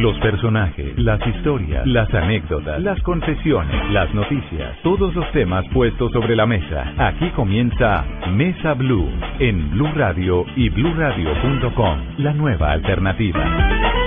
[0.00, 6.34] Los personajes, las historias, las anécdotas, las confesiones, las noticias, todos los temas puestos sobre
[6.34, 6.90] la mesa.
[6.96, 13.99] Aquí comienza Mesa Blue en Blue Radio y BlueRadio.com, la nueva alternativa.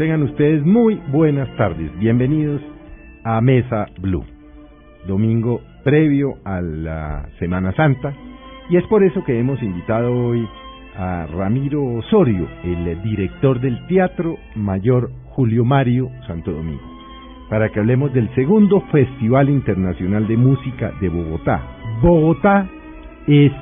[0.00, 1.90] Tengan ustedes muy buenas tardes.
[1.98, 2.62] Bienvenidos
[3.22, 4.24] a Mesa Blue.
[5.06, 8.14] Domingo previo a la Semana Santa.
[8.70, 10.48] Y es por eso que hemos invitado hoy
[10.96, 16.80] a Ramiro Osorio, el director del Teatro Mayor Julio Mario Santo Domingo,
[17.50, 21.60] para que hablemos del segundo Festival Internacional de Música de Bogotá.
[22.00, 22.66] Bogotá
[23.26, 23.52] es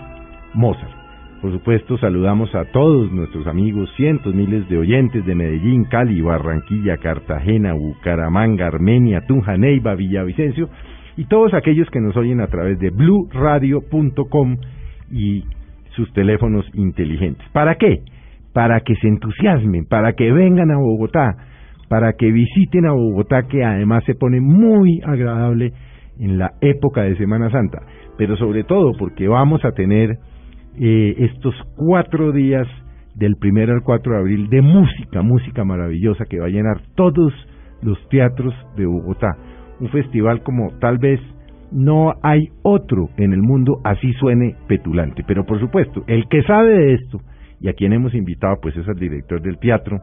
[0.55, 0.98] Mozart.
[1.41, 6.97] Por supuesto, saludamos a todos nuestros amigos, cientos, miles de oyentes de Medellín, Cali, Barranquilla,
[6.97, 10.69] Cartagena, Bucaramanga, Armenia, Tunja, Neiva, Villavicencio
[11.17, 14.57] y todos aquellos que nos oyen a través de bluradio.com
[15.13, 15.45] y
[15.95, 17.47] sus teléfonos inteligentes.
[17.53, 18.01] ¿Para qué?
[18.53, 21.37] Para que se entusiasmen, para que vengan a Bogotá,
[21.89, 25.73] para que visiten a Bogotá, que además se pone muy agradable
[26.19, 27.79] en la época de Semana Santa,
[28.17, 30.19] pero sobre todo porque vamos a tener
[30.81, 32.67] eh, estos cuatro días
[33.15, 37.33] del primero al 4 de abril de música, música maravillosa que va a llenar todos
[37.83, 39.37] los teatros de Bogotá.
[39.81, 41.21] Un festival como tal vez
[41.73, 45.25] no hay otro en el mundo así suene petulante.
[45.27, 47.21] Pero por supuesto, el que sabe de esto
[47.61, 50.01] y a quien hemos invitado pues es al director del teatro,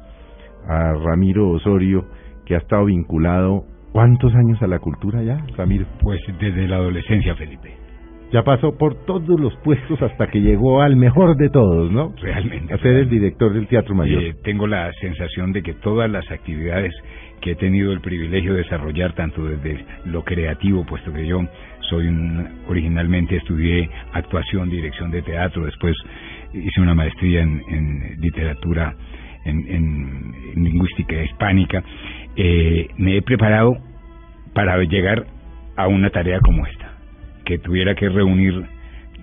[0.67, 2.05] a Ramiro Osorio,
[2.45, 3.63] que ha estado vinculado
[3.93, 5.85] ¿cuántos años a la cultura ya, Ramiro?
[6.01, 7.84] Pues desde la adolescencia, Felipe.
[8.31, 12.13] Ya pasó por todos los puestos hasta que llegó al mejor de todos, ¿no?
[12.21, 12.73] Realmente.
[12.73, 14.23] A ser el director del Teatro Mayor.
[14.23, 16.93] Eh, tengo la sensación de que todas las actividades
[17.41, 21.41] que he tenido el privilegio de desarrollar, tanto desde lo creativo, puesto que yo
[21.89, 25.95] soy un, originalmente estudié actuación, dirección de teatro, después
[26.53, 28.95] hice una maestría en, en literatura,
[29.45, 31.83] en, en, lingüística hispánica,
[32.35, 33.77] eh, me he preparado
[34.53, 35.25] para llegar
[35.75, 36.84] a una tarea como esta
[37.45, 38.53] que tuviera que reunir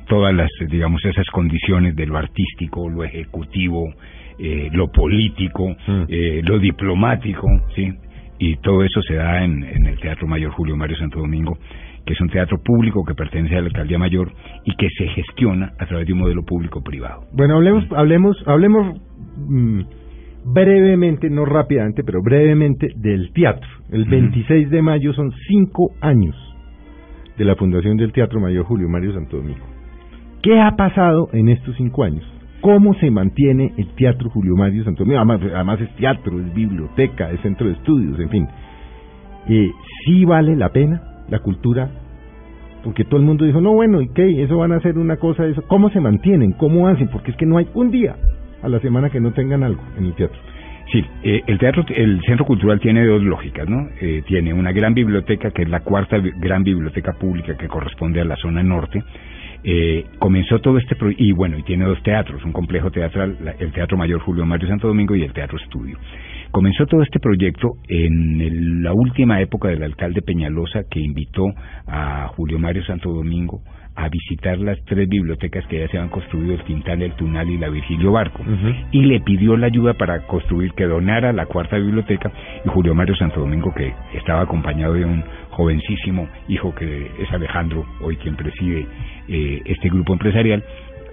[0.09, 3.93] todas las, digamos, esas condiciones de lo artístico, lo ejecutivo,
[4.39, 6.03] eh, lo político, Mm.
[6.09, 7.93] eh, lo diplomático, ¿sí?
[8.39, 11.57] Y todo eso se da en, en el Teatro Mayor Julio Mario Santo Domingo,
[12.05, 14.33] que es un teatro público que pertenece a la Alcaldía Mayor
[14.65, 17.25] y que se gestiona a través de un modelo público-privado.
[17.33, 18.99] Bueno, hablemos, hablemos, hablemos
[19.37, 19.81] mm,
[20.53, 23.69] brevemente, no rápidamente, pero brevemente del teatro.
[23.93, 26.35] El 26 de mayo son cinco años
[27.43, 29.67] de la fundación del Teatro Mayor Julio Mario Santo Domingo.
[30.43, 32.25] ¿Qué ha pasado en estos cinco años?
[32.61, 35.19] ¿Cómo se mantiene el Teatro Julio Mario Santo Domingo?
[35.19, 38.49] Además, además es teatro, es biblioteca, es centro de estudios, en fin.
[39.49, 39.73] Eh,
[40.05, 41.91] ¿Sí vale la pena la cultura?
[42.85, 44.45] Porque todo el mundo dijo, no, bueno, ¿y qué?
[44.45, 45.63] Eso van a hacer una cosa, eso.
[45.67, 46.53] ¿Cómo se mantienen?
[46.53, 47.09] ¿Cómo hacen?
[47.09, 48.15] Porque es que no hay un día
[48.63, 50.39] a la semana que no tengan algo en el teatro.
[50.91, 53.89] Sí, eh, el teatro, el centro cultural tiene dos lógicas, ¿no?
[54.01, 58.25] Eh, tiene una gran biblioteca que es la cuarta gran biblioteca pública que corresponde a
[58.25, 59.03] la zona norte.
[59.65, 63.71] Eh, comenzó todo este pro- y bueno y tiene dos teatros, un complejo teatral, el
[63.73, 65.97] Teatro Mayor Julio Mario Santo Domingo y el Teatro Estudio.
[66.51, 71.45] Comenzó todo este proyecto en el- la última época del alcalde Peñalosa que invitó
[71.87, 73.61] a Julio Mario Santo Domingo
[73.95, 77.59] a visitar las tres bibliotecas que ya se han construido, el Quintal, el Tunal y
[77.59, 78.43] la Virgilio Barco.
[78.91, 82.33] Y le pidió la ayuda para construir, que donara la cuarta biblioteca,
[82.65, 87.85] y Julio Mario Santo Domingo, que estaba acompañado de un jovencísimo hijo que es Alejandro,
[88.01, 88.87] hoy quien preside
[89.29, 90.65] eh, este grupo empresarial,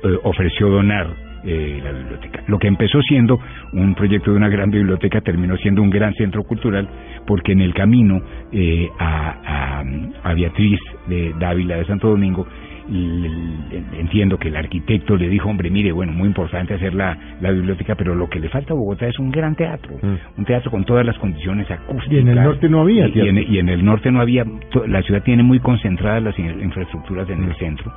[0.04, 2.44] eh, ofreció donar eh, la biblioteca.
[2.48, 3.40] Lo que empezó siendo
[3.72, 6.90] un proyecto de una gran biblioteca terminó siendo un gran centro cultural
[7.26, 8.22] porque en el camino
[8.52, 12.46] eh, a, a, a Beatriz de Dávila de Santo Domingo
[12.92, 17.96] entiendo que el arquitecto le dijo, hombre, mire, bueno, muy importante hacer la, la biblioteca,
[17.96, 19.96] pero lo que le falta a Bogotá es un gran teatro,
[20.38, 22.10] un teatro con todas las condiciones acústicas.
[22.10, 22.16] Mm.
[22.16, 23.30] Y en el norte no había Y, y teatro.
[23.32, 24.46] en, y en el norte no había,
[24.88, 27.50] la ciudad tiene muy concentradas las in- infraestructuras en Mm.
[27.50, 27.92] el centro.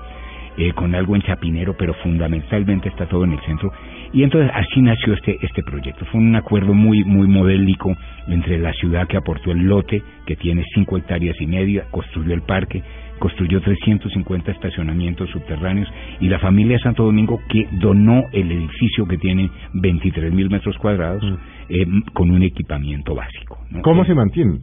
[0.58, 3.72] eh, con algo en Chapinero, pero fundamentalmente está todo en el centro.
[4.12, 6.04] Y entonces así nació este, este proyecto.
[6.12, 7.96] Fue un acuerdo muy, muy modélico
[8.28, 12.42] entre la ciudad que aportó el lote, que tiene cinco hectáreas y media, construyó el
[12.42, 12.82] parque,
[13.22, 15.88] construyó 350 estacionamientos subterráneos
[16.20, 21.22] y la familia Santo Domingo que donó el edificio que tiene 23 mil metros cuadrados
[21.22, 21.34] Mm.
[21.68, 23.58] eh, con un equipamiento básico.
[23.70, 23.82] ¿no?
[23.82, 24.58] ¿Cómo Eh, se mantiene?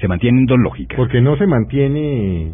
[0.00, 0.96] se mantienen dos lógicas.
[0.96, 2.52] Porque no se mantiene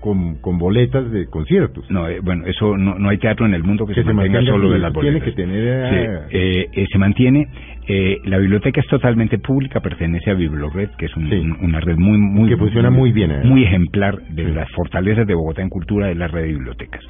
[0.00, 1.90] con, con boletas de conciertos.
[1.90, 4.12] No, eh, bueno, eso no, no hay teatro en el mundo que, Que se, se
[4.12, 5.28] mantenga mantenga solo de las tiene boletas.
[5.28, 7.46] que tener, Sí, eh, eh, eh, se mantiene.
[7.88, 11.36] eh, la biblioteca es totalmente pública, pertenece a Biblored, que es un- Sí.
[11.36, 13.48] un- una red muy, muy Que funciona muy bien, además.
[13.50, 14.50] muy ejemplar de Sí.
[14.52, 17.00] las fortalezas de Bogotá en cultura de la red de bibliotecas.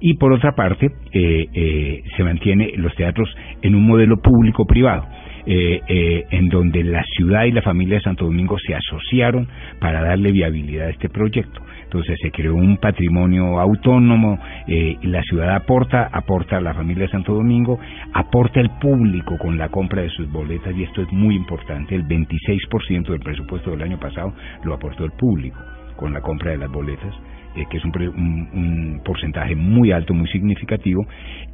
[0.00, 3.28] Y por otra parte, eh, eh, se mantiene los teatros
[3.60, 5.06] en un modelo público-privado.
[5.46, 9.48] Eh, eh, en donde la ciudad y la familia de Santo Domingo se asociaron
[9.80, 11.60] para darle viabilidad a este proyecto.
[11.82, 17.04] Entonces se creó un patrimonio autónomo, eh, y la ciudad aporta, aporta a la familia
[17.04, 17.78] de Santo Domingo,
[18.14, 22.06] aporta el público con la compra de sus boletas y esto es muy importante, el
[22.06, 24.32] 26% del presupuesto del año pasado
[24.64, 25.58] lo aportó el público
[25.96, 27.14] con la compra de las boletas
[27.56, 31.06] eh, que es un, un- un porcentaje muy alto, muy significativo,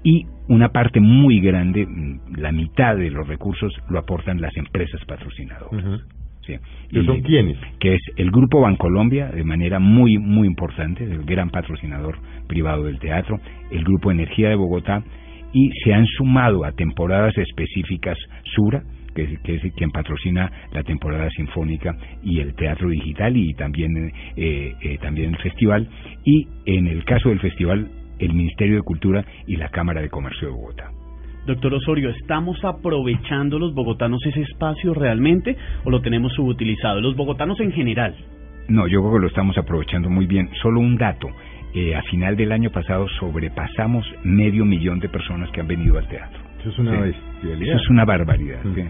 [0.03, 5.05] y una parte muy grande, mm, la mitad de los recursos lo aportan las empresas
[5.07, 5.85] patrocinadoras.
[5.85, 5.97] Ujú.
[6.47, 6.55] Sí.
[6.91, 7.59] ¿Que Y- son quiénes?
[7.79, 12.17] Que es el Grupo Bancolombia, de manera muy, muy importante, el gran patrocinador
[12.47, 13.39] privado del teatro,
[13.71, 15.03] el Grupo Energía de Bogotá,
[15.53, 18.17] y se han sumado a temporadas específicas
[18.55, 18.83] Sura,
[19.19, 24.13] que es, que es quien patrocina la temporada sinfónica y el teatro digital y también,
[24.37, 25.89] eh, eh, también el festival,
[26.25, 27.89] y en el caso del festival,
[28.21, 30.91] el Ministerio de Cultura y la Cámara de Comercio de Bogotá.
[31.47, 37.01] Doctor Osorio, ¿estamos aprovechando los bogotanos ese espacio realmente o lo tenemos subutilizado?
[37.01, 38.15] Los bogotanos en general.
[38.69, 40.49] No, yo creo que lo estamos aprovechando muy bien.
[40.63, 41.29] Solo un dato.
[41.75, 46.09] eh, a final del año pasado sobrepasamos medio millón de personas que han venido al
[46.09, 46.41] teatro.
[46.61, 46.99] Eso es una Sí.
[47.13, 47.75] bestialidad.
[47.75, 48.65] Eso es una barbaridad.
[48.65, 48.75] Mm.
[48.75, 48.83] sí.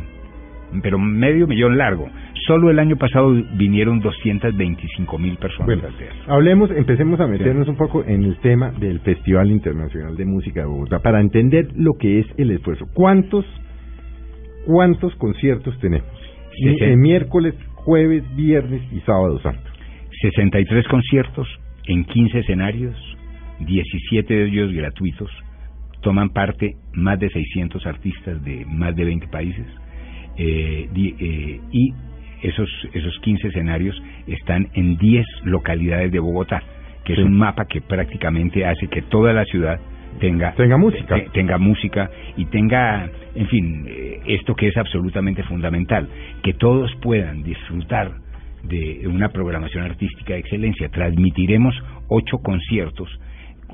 [0.82, 2.08] Pero medio millón largo.
[2.46, 6.16] Solo el año pasado vinieron 225 mil personas Bueno, al teatro.
[6.32, 10.66] hablemos, empecemos a meternos un poco en el tema del Festival Internacional de Música de
[10.66, 12.86] Bogotá para entender lo que es el esfuerzo.
[12.94, 13.44] ¿Cuántos,
[14.66, 16.08] cuántos conciertos tenemos?
[16.56, 16.84] Sí, sí.
[16.84, 19.62] Eh, miércoles, jueves, viernes y sábado santo.
[20.22, 21.46] 63 conciertos
[21.86, 22.94] en 15 escenarios,
[23.60, 25.30] 17 de ellos gratuitos.
[26.02, 29.66] Toman parte más de 600 artistas de más de 20 países.
[30.38, 31.92] Eh, di- eh, y
[32.42, 36.62] esos, esos 15 escenarios están en 10 localidades de Bogotá,
[37.04, 37.20] que Sí.
[37.20, 39.80] es un mapa que prácticamente hace que toda la ciudad
[40.20, 41.14] tenga, Tenga música.
[41.16, 46.08] te- tenga música y tenga, en fin, eh, esto que es absolutamente fundamental,
[46.42, 48.12] que todos puedan disfrutar
[48.64, 50.88] de una programación artística de excelencia.
[50.88, 51.74] Transmitiremos
[52.08, 53.08] ocho conciertos,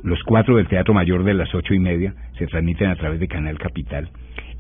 [0.03, 3.27] los cuatro del Teatro Mayor de las ocho y media se transmiten a través de
[3.29, 4.09] Canal Capital.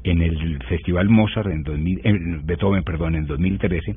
[0.04, 3.96] En el Festival Mozart, en 2000, en Beethoven, perdón, en 2013,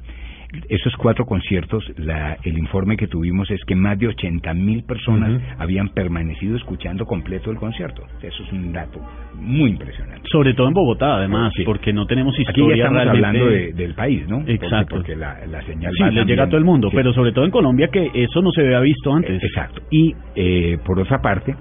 [0.69, 5.41] esos cuatro conciertos, la, el informe que tuvimos es que más de 80 mil personas
[5.59, 8.03] habían permanecido escuchando completo el concierto.
[8.21, 9.01] Eso es un dato
[9.35, 10.29] muy impresionante.
[10.31, 11.63] Sobre todo en Bogotá, además, Sí.
[11.65, 13.27] porque no tenemos Aquí ya historia estamos realmente.
[13.27, 14.37] hablando de- del país, ¿no?
[14.39, 14.95] Porque- Exacto.
[14.95, 16.95] Porque, la, la señal Sí, va le también- llega a todo el mundo, Sí.
[16.95, 19.43] pero sobre todo en Colombia que eso no se había visto antes.
[19.43, 19.81] Exacto.
[19.91, 21.53] Y eh, por otra parte,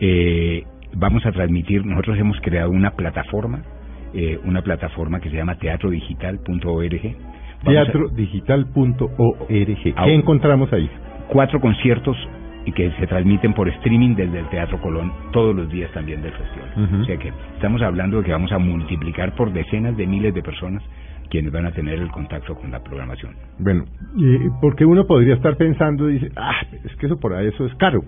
[0.00, 0.62] eh,
[0.94, 3.62] vamos a transmitir, nosotros hemos creado una plataforma,
[4.14, 7.16] eh, una plataforma que se llama teatrodigital.org.
[7.64, 9.48] A- Teatrodigital.org.
[9.48, 10.88] ¿Qué encontramos ahí?
[11.28, 12.16] cuatro conciertos
[12.64, 16.32] y que se transmiten por streaming desde el Teatro Colón todos los días también del
[16.32, 16.70] festival.
[17.02, 20.42] O sea que estamos hablando de que vamos a multiplicar por decenas de miles de
[20.42, 20.82] personas
[21.28, 23.34] quienes van a tener el contacto con la programación.
[23.58, 23.84] Bueno,
[24.16, 27.74] y porque uno podría estar pensando, dice, ah, es que eso por ahí eso es
[27.74, 28.02] caro.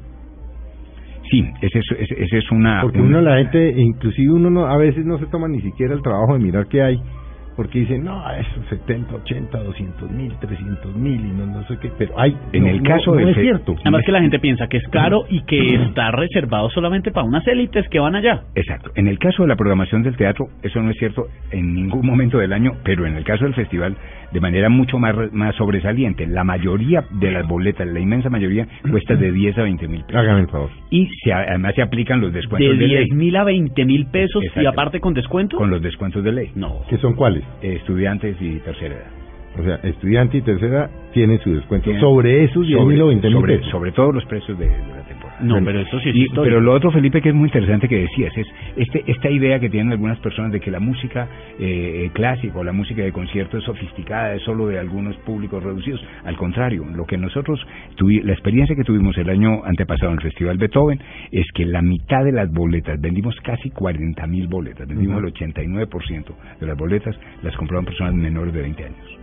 [1.30, 2.80] Sí, ese es, ese- es una...
[2.82, 5.94] Porque un- uno, la gente, inclusive uno no, a veces no se toma ni siquiera
[5.94, 6.96] el trabajo de mirar qué hay,
[7.58, 11.90] porque dicen, no, eso 70, 80, 200 mil, 300 mil y no, no sé qué,
[11.98, 12.36] pero hay.
[12.52, 13.74] En no, el no, caso no del es fe- cierto.
[13.80, 17.44] Además que la gente piensa que es caro y que está reservado solamente para unas
[17.48, 18.44] élites que van allá.
[18.54, 18.92] Exacto.
[18.94, 22.38] En el caso de la programación del teatro, eso no es cierto en ningún momento
[22.38, 23.96] del año, pero en el caso del festival,
[24.32, 26.28] de manera mucho más, re- más sobresaliente.
[26.28, 30.20] La mayoría de las boletas, la inmensa mayoría, cuesta de 10 a 20 mil pesos.
[30.20, 30.70] Hágame el favor.
[30.90, 33.04] Y se, además se aplican los descuentos De de, ley.
[33.06, 35.56] 10 mil a 20 mil pesos y aparte con descuento.
[35.56, 36.50] Con los descuentos de ley.
[36.54, 36.82] No.
[36.88, 37.42] ¿Qué son cuáles?
[37.62, 39.10] Eh, estudiantes y tercera edad.
[39.58, 43.26] O sea, estudiante y tercera tienen su descuento Tienen- sobre esos 10 mil o 20
[43.28, 43.70] mil sobre, pesos.
[43.72, 45.07] sobre todos los precios de, de la.
[45.40, 46.28] No, Bueno, pero eso sí es y-.
[46.42, 49.68] Pero lo otro, Felipe, que es muy interesante que decías, es este, esta idea que
[49.70, 51.28] tienen algunas personas de que la música
[51.58, 56.04] eh, clásica o la música de concierto es sofisticada, es solo de algunos públicos reducidos.
[56.24, 57.60] Al contrario, lo que nosotros
[57.96, 61.82] tuvi- la experiencia que tuvimos el año antepasado en el Festival Beethoven es que la
[61.82, 66.24] mitad de las boletas, vendimos casi 40 mil boletas, vendimos el 89%
[66.60, 69.18] de las boletas, las compraron personas menores de 20 años.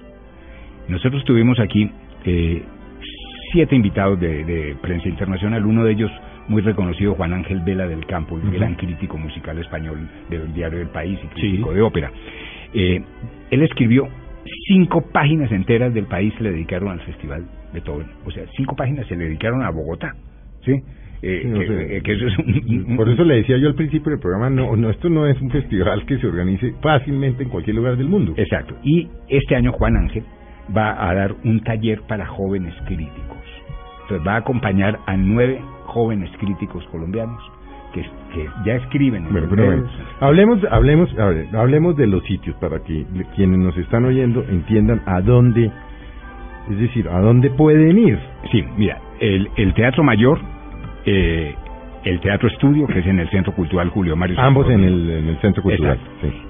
[0.87, 1.89] Nosotros tuvimos aquí
[2.25, 2.61] eh,
[3.51, 6.11] siete invitados de, de prensa internacional, uno de ellos
[6.47, 10.89] muy reconocido, Juan Ángel Vela del Campo, el gran crítico musical español del diario El
[10.89, 12.11] País y crítico de ópera.
[12.73, 13.01] Eh,
[13.51, 14.07] él escribió
[14.67, 18.07] cinco páginas enteras del país se le dedicaron al Festival Beethoven.
[18.25, 20.13] O sea, cinco páginas se le dedicaron a Bogotá.
[20.63, 20.73] ¿Sí?
[21.21, 22.01] Eh, Sí, no que, sé.
[22.03, 24.75] que eso es un- un- Por eso le decía yo al principio del programa, no,
[24.75, 28.33] no, esto no es un festival que se organice fácilmente en cualquier lugar del mundo.
[28.37, 28.75] Exacto.
[28.83, 30.23] Y este año Juan Ángel
[30.75, 33.37] va a dar un taller para jóvenes críticos.
[34.03, 37.41] Entonces va a acompañar a nueve jóvenes críticos colombianos
[37.93, 38.01] que,
[38.33, 39.25] que ya escriben.
[39.27, 39.87] en Bueno, pero
[40.19, 43.05] hablemos, hablemos, ver, hablemos de los sitios para que
[43.35, 45.71] quienes nos están oyendo entiendan a dónde,
[46.69, 48.19] es decir, a dónde pueden ir.
[48.51, 50.39] Sí, mira, el, el Teatro Mayor,
[51.05, 51.55] eh,
[52.03, 54.39] el Teatro Estudio, que es en el Centro Cultural Julio Mario.
[54.39, 55.97] Ambos en el, en el centro cultural.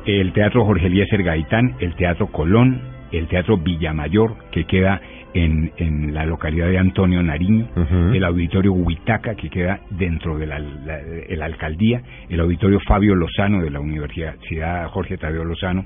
[0.06, 5.00] El Teatro Jorge Eliezer Gaitán, el Teatro Colón, el Teatro Villamayor, que queda
[5.34, 7.68] en, en la localidad de Antonio Nariño,
[8.16, 13.16] el Auditorio Huitaca, que queda dentro de la, la- de la alcaldía, el Auditorio Fabio
[13.16, 15.86] Lozano de la Universidad Jorge Tadeo Lozano,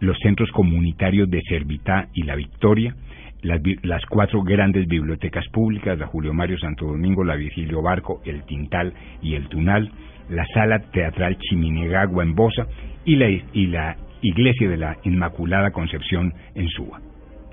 [0.00, 2.94] los centros comunitarios de Servitá y La Victoria,
[3.42, 8.44] las, las cuatro grandes bibliotecas públicas, la Julio Mario Santo Domingo, la Virgilio Barco, el
[8.44, 8.92] Tintal
[9.22, 9.90] y el Tunal,
[10.30, 12.66] la Sala Teatral Chiminegagua en Bosa
[13.04, 16.98] y la, y la Iglesia de la Inmaculada Concepción en Suba.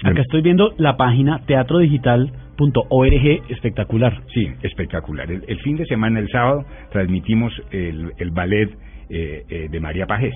[0.04, 4.22] Acá estoy viendo la página teatrodigital.org, espectacular.
[4.34, 5.32] Sí, espectacular.
[5.32, 8.70] El, el fin de semana, el sábado, transmitimos el, el ballet
[9.10, 10.34] eh, eh, de María Pajés,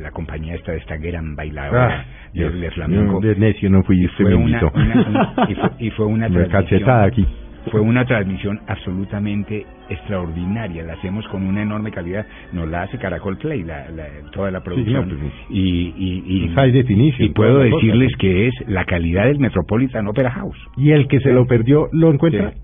[0.00, 3.20] la compañía esta de esta gran bailadora Ah, de, de flamenco.
[3.22, 6.26] yo de necio no fui, usted fue una, una- una- y, fue, y fue una
[7.04, 7.26] aquí.
[7.70, 13.36] Fue una transmisión absolutamente extraordinaria la hacemos con una enorme calidad nos la hace Caracol
[13.38, 18.48] Play la, la- toda la producción no, pues, y, y, definition, y puedo decirles que
[18.48, 22.50] es la calidad del Metropolitan Opera House Y el que se lo perdió, ¿lo encuentra?
[22.52, 22.56] Sí.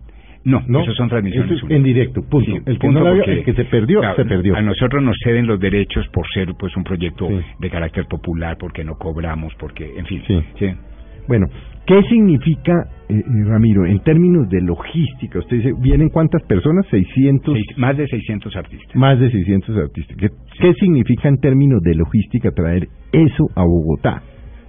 [0.44, 2.50] No, No, esos son transmisiones es en directo, punto.
[2.50, 4.56] Sí, el que punto, no la vio, porque, el que se perdió, claro, se perdió.
[4.56, 7.38] A nosotros nos ceden los derechos por ser pues un proyecto Sí.
[7.60, 10.20] de carácter popular, porque no cobramos, porque, en fin.
[10.26, 10.42] Sí.
[10.58, 10.74] sí.
[11.28, 11.46] Bueno,
[11.86, 12.72] ¿qué significa,
[13.08, 15.38] eh, eh, Ramiro, en términos de logística?
[15.38, 16.86] Usted dice, ¿vienen cuántas personas?
[16.90, 18.94] 600, Seis- más de 600 artistas.
[18.96, 20.16] más de 600 artistas.
[20.16, 20.28] ¿Qué,
[20.60, 24.22] qué significa en términos de logística traer eso a Bogotá?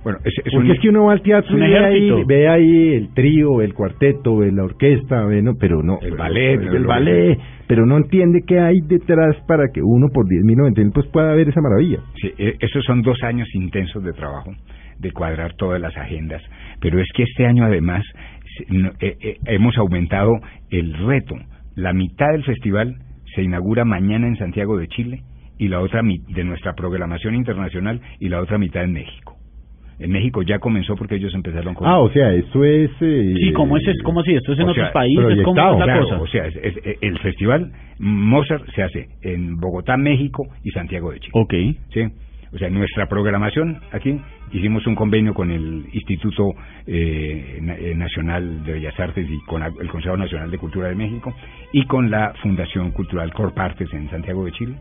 [0.03, 2.97] Bueno, es, es Porque un- es que uno va al teatro y ve ahí, ve
[2.97, 5.93] el trío, el cuarteto, la orquesta, ve, no, pero no.
[6.01, 10.07] El pero- ballet, el, el- ballet, pero no entiende qué hay detrás para que uno
[10.13, 11.99] por 10 mil, 90 mil, pues pueda ver esa maravilla.
[12.21, 14.51] Sí, eh, esos son dos años intensos de trabajo,
[14.99, 16.41] de cuadrar todas las agendas,
[16.83, 18.03] pero es que este año además
[18.99, 20.33] eh, eh, hemos aumentado
[20.69, 21.35] el reto.
[21.75, 22.97] La mitad del festival
[23.33, 25.21] se inaugura mañana en Santiago de Chile
[25.57, 29.37] y la otra mi- de nuestra programación internacional y la otra mitad en México.
[29.99, 32.91] En México ya comenzó porque ellos empezaron con Ah, o sea, eso es...
[32.99, 34.33] eh, Sí, ¿cómo es, ¿cómo así?
[34.33, 35.23] ¿Esto es en o otros sea, países?
[35.43, 36.19] ¿Cómo proyectado, es la Claro, cosa?
[36.21, 41.11] o sea, es- es- es- el festival Mozart se hace en Bogotá, México y Santiago
[41.11, 41.31] de Chile.
[41.35, 41.53] Ok.
[41.93, 42.01] ¿sí?
[42.53, 43.81] O sea, nuestra programación.
[43.91, 44.19] Aquí
[44.51, 46.53] hicimos un convenio con el Instituto
[46.85, 51.33] eh, eh, Nacional de Bellas Artes y con el Consejo Nacional de Cultura de México
[51.71, 54.75] y con la Fundación Cultural Corpartes en Santiago de Chile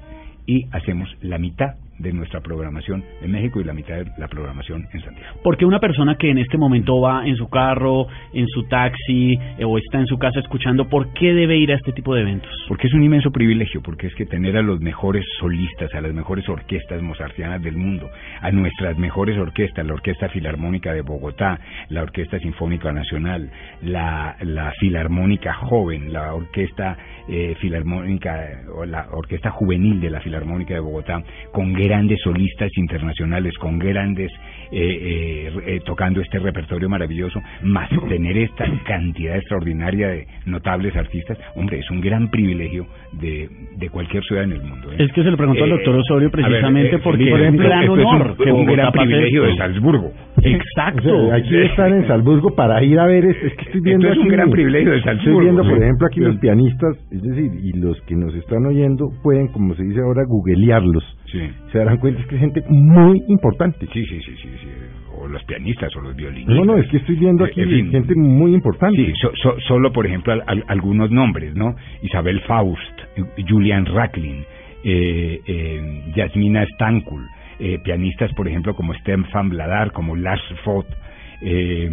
[0.47, 4.87] y hacemos la mitad de nuestra programación en México y la mitad de la programación
[4.93, 5.41] en Santiago.
[5.43, 9.65] Porque una persona que en este momento va en su carro, en su taxi eh,
[9.65, 12.51] o está en su casa escuchando, ¿por qué debe ir a este tipo de eventos?
[12.69, 16.13] Porque es un inmenso privilegio, porque es que tener a los mejores solistas, a las
[16.13, 22.03] mejores orquestas mozartianas del mundo, a nuestras mejores orquestas, la Orquesta Filarmónica de Bogotá, la
[22.03, 23.51] Orquesta Sinfónica Nacional,
[23.83, 26.97] la, la Filarmónica Joven, la Orquesta
[27.29, 33.57] eh, Filarmónica o la Orquesta Juvenil de la Filarmónica de Bogotá, con grandes solistas internacionales,
[33.59, 34.31] con grandes
[34.71, 41.39] eh, eh, eh, tocando este repertorio maravilloso, más tener esta cantidad extraordinaria de notables artistas,
[41.57, 44.93] hombre, es un gran privilegio de, de cualquier ciudad en el mundo.
[44.93, 44.97] ¿eh?
[44.99, 47.49] Es que se lo preguntó al Eh, doctor Osorio ver, precisamente eh, porque por es
[47.49, 49.57] un ejemplo, gran esto es un- honor que un gran privilegio de.
[49.57, 50.13] Salzburgo.
[50.43, 51.17] Exacto.
[51.17, 54.07] O sea, aquí están en Salzburgo para ir a ver, es, es que estoy viendo
[54.09, 56.97] Esto es un aquí- gran privilegio de Salzburgo, Estoy viendo, por ejemplo, aquí los pianistas,
[57.13, 61.05] es decir, y los que nos están oyendo pueden, como se dice ahora, googlearlos.
[61.27, 61.41] Sí.
[61.71, 63.87] Se darán cuenta es que es gente muy importante.
[63.93, 64.69] Sí, sí, sí, sí, sí.
[65.19, 66.57] o los pianistas o los violinistas.
[66.57, 68.97] No, no, es que estoy viendo Eh, aquí en fin, gente muy importante.
[69.05, 71.77] Sí, so- so- solo por ejemplo al- al- algunos nombres, ¿no?
[72.03, 74.45] Isabel Faust, eh, Julian Racklin,
[74.85, 77.25] eh, eh, Yasmina Stankul,
[77.61, 80.87] eh, pianistas por ejemplo como Stefan Bladar, como Lars Foth,
[81.43, 81.91] eh,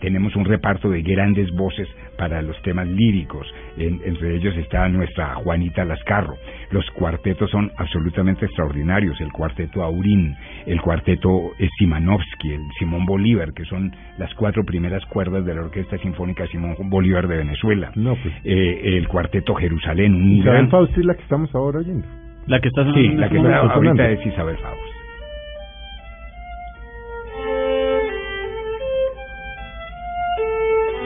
[0.00, 3.46] tenemos un reparto de grandes voces para los temas líricos,
[3.78, 6.34] En- entre ellos está nuestra Juanita Lascarro.
[6.70, 10.34] Los cuartetos son absolutamente extraordinarios, el cuarteto Aurín,
[10.66, 15.96] el cuarteto Simanovsky, el Simón Bolívar, que son las cuatro primeras cuerdas de la Orquesta
[15.98, 17.90] Sinfónica Simón Bolívar de Venezuela.
[17.94, 18.34] No, pues.
[18.44, 20.70] Eh, el cuarteto Jerusalén, un Isabel gran...
[20.70, 22.06] Faust es la que estamos ahora oyendo.
[22.46, 24.82] La que está sonando Sí, en la este que está ahorita es Isabel Faust.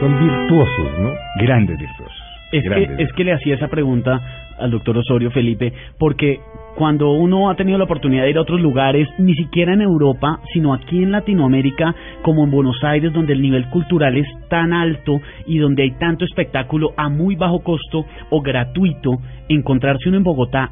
[0.04, 1.14] Son virtuosos, ¿no?
[1.40, 2.22] Grandes virtuosos.
[2.52, 4.20] Es que, es que le hacía esa pregunta
[4.58, 6.40] al doctor Osorio Felipe, porque
[6.74, 10.40] cuando uno ha tenido la oportunidad de ir a otros lugares, ni siquiera en Europa,
[10.52, 15.22] sino aquí en Latinoamérica, como en Buenos Aires, donde el nivel cultural es tan alto
[15.46, 19.12] y donde hay tanto espectáculo a muy bajo costo o gratuito,
[19.48, 20.70] encontrarse uno en Bogotá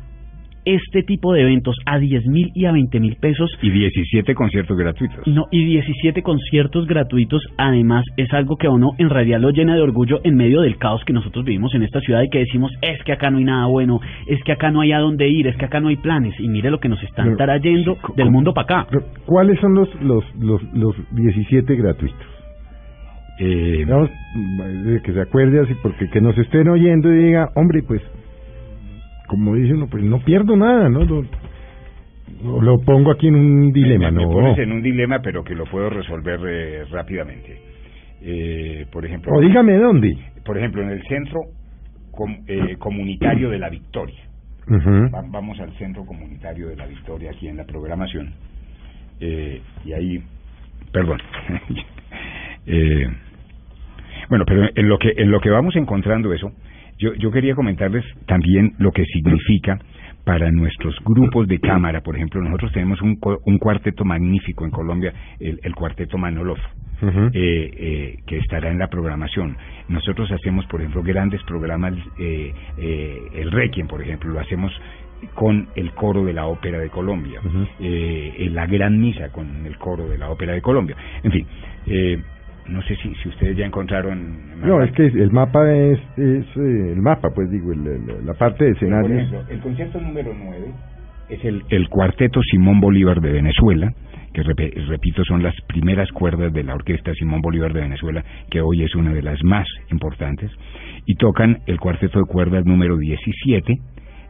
[0.64, 4.76] este tipo de eventos a 10 mil y a 20 mil pesos Y 17 conciertos
[4.76, 5.26] gratuitos.
[5.26, 9.74] no, y 17 conciertos gratuitos, además, es algo que a uno en realidad lo llena
[9.74, 12.70] de orgullo en medio del caos que nosotros vivimos en esta ciudad y que decimos,
[12.80, 15.46] es que acá no hay nada bueno, es que acá no hay a dónde ir,
[15.46, 16.34] es que acá no hay planes.
[16.38, 18.86] Y mire lo que nos están Pero, trayendo sí, del mundo para acá.
[18.90, 22.26] Pero, ¿Cuáles son los, los, los, los 17 gratuitos?
[23.38, 28.02] Eh, de que se acuerde así, porque que nos estén oyendo y diga, hombre, pues,
[29.32, 31.04] como dice uno, pues no pierdo nada, ¿no?
[31.04, 31.22] Lo,
[32.44, 34.30] lo- lo pongo aquí en un dilema, me, me ¿no?
[34.32, 37.58] pones en un dilema, pero que lo puedo resolver eh, rápidamente.
[38.22, 40.16] Eh, por ejemplo, O dígame dónde.
[40.44, 41.40] por ejemplo, en el centro
[42.10, 44.20] com- eh, comunitario de la Victoria.
[45.30, 48.30] Vamos al centro comunitario de la Victoria aquí en la programación.
[49.20, 50.22] Eh, y ahí,
[50.92, 51.18] perdón.
[52.64, 53.08] Eh,
[54.28, 56.52] bueno, pero en lo que en lo que vamos encontrando eso,
[57.02, 59.78] yo yo quería comentarles también lo que significa
[60.24, 65.12] para nuestros grupos de cámara, por ejemplo, nosotros tenemos un, un cuarteto magnífico en Colombia,
[65.40, 66.58] el, el cuarteto Manolov,
[67.02, 69.56] eh, eh, que estará en la programación.
[69.88, 74.72] Nosotros hacemos, por ejemplo, grandes programas, eh, eh, el Requiem, por ejemplo, lo hacemos
[75.34, 77.40] con el coro de la Ópera de Colombia,
[77.80, 80.96] eh, en la Gran Misa con el coro de la Ópera de Colombia.
[81.22, 81.46] En fin,
[81.86, 82.22] eh,
[82.68, 84.60] no sé si, si ustedes ya encontraron...
[84.60, 88.34] No, es que el mapa es, es eh, el mapa, pues digo, el- el- la
[88.34, 90.58] parte de ejemplo, el concierto número 9
[91.30, 93.92] es el, el cuarteto Simón Bolívar de Venezuela,
[94.32, 98.60] que repe- repito son las primeras cuerdas de la orquesta Simón Bolívar de Venezuela, que
[98.60, 100.50] hoy es una de las más importantes,
[101.06, 103.78] y tocan el cuarteto de cuerdas número 17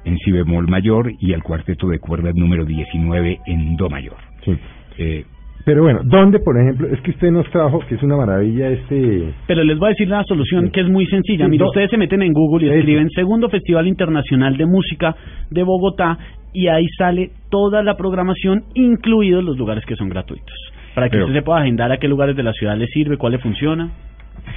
[0.04, 4.16] en si bemol mayor y el cuarteto de cuerdas número 19 en do mayor.
[4.44, 4.58] Sí.
[4.98, 5.24] Eh,
[5.64, 6.88] Pero bueno, ¿dónde, por ejemplo?
[6.88, 9.33] Es que usted nos trajo, que es una maravilla, este...
[9.46, 11.46] Pero les voy a decir la solución que es muy sencilla.
[11.46, 15.14] Do- ustedes se meten en Google y escriben Segundo Festival Internacional de Música
[15.51, 16.18] de Bogotá
[16.53, 20.53] y ahí sale toda la programación, incluidos los lugares que son gratuitos.
[20.96, 23.16] Para que Pero- usted se pueda agendar a qué lugares de la ciudad le sirve,
[23.16, 23.90] cuál le funciona.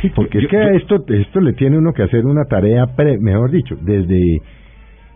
[0.01, 2.45] Sí, porque Yo- es que yo- a esto, esto le tiene uno que hacer una
[2.49, 4.39] tarea, pre- mejor dicho, desde...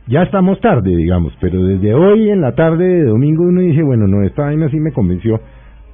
[0.08, 4.08] Ya estamos tarde, digamos, pero desde hoy en la tarde de domingo uno dice, bueno,
[4.08, 5.39] no, esta vaina sí me convenció,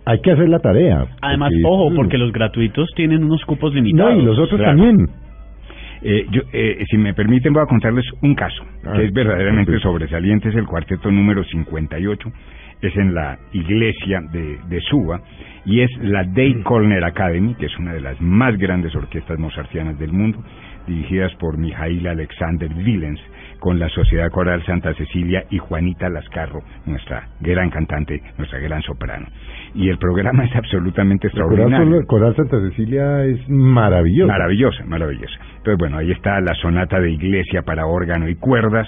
[0.06, 1.06] hay que hacer la tarea.
[1.22, 1.96] Además, porque- ojo, mm.
[1.96, 4.22] porque los gratuitos tienen unos cupos No, limitados.
[4.22, 4.78] y los otros claro.
[4.78, 5.08] también.
[6.02, 9.74] Eh, yo, eh, si me permiten, voy a contarles un caso Ah, que es verdaderamente
[9.74, 9.80] sí.
[9.80, 10.50] sobresaliente.
[10.50, 12.30] Es el cuarteto número 58.
[12.82, 15.22] Es en la iglesia de, de Suba
[15.66, 19.98] y es la Dave Colner Academy, que es una de las más grandes orquestas mozartianas
[19.98, 20.38] del mundo,
[20.86, 23.20] dirigidas por Mijail Alexander Willens,
[23.60, 29.28] con la Sociedad Coral Santa Cecilia y Juanita Lascarro, nuestra gran cantante, nuestra gran soprano.
[29.74, 32.08] Y el programa es absolutamente El Coral, extraordinario.
[32.08, 34.28] Coral Santa Cecilia es maravilloso.
[34.28, 35.36] Maravillosa, maravillosa.
[35.58, 38.88] Entonces, bueno, ahí está la sonata de iglesia para órgano y cuerdas,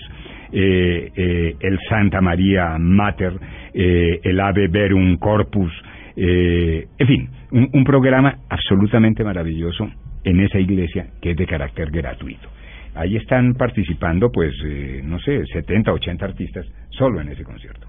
[0.52, 3.34] eh, eh, el Santa María Mater,
[3.74, 5.72] eh, el Ave Verum Corpus,
[6.16, 9.88] eh, en fin, un, un programa absolutamente maravilloso
[10.30, 12.48] en esa iglesia que es de carácter gratuito.
[12.96, 17.88] Ahí están participando, pues, eh, no sé, 70, 80 artistas solo en ese concierto.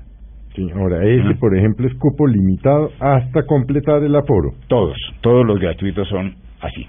[0.54, 4.50] Sí, ahora, ese, por ejemplo, es cupo limitado hasta completar el aforo.
[4.66, 6.86] Todos, todos los gratuitos son así.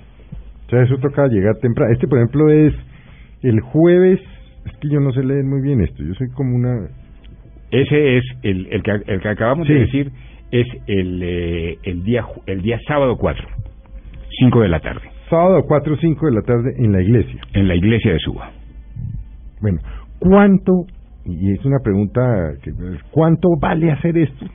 [0.67, 1.93] O sea, eso toca llegar temprano.
[1.93, 2.73] Este, por ejemplo, es
[3.43, 4.19] el jueves.
[4.65, 6.03] Es que yo no sé leer muy bien esto.
[6.03, 6.89] Yo soy como una.
[7.71, 9.73] Ese es el, el, que, el que acabamos Sí.
[9.73, 10.11] de decir,
[10.51, 13.47] es el, eh, el, día, ju- el día sábado 4,
[14.39, 17.39] 5 de la tarde, Sábado 4 o 5 de la tarde en la iglesia.
[17.53, 18.51] en la iglesia de Suba.
[19.61, 19.79] Bueno,
[20.19, 20.71] ¿cuánto?
[21.25, 22.71] Y es una pregunta que
[23.11, 24.45] ¿cuánto vale hacer esto?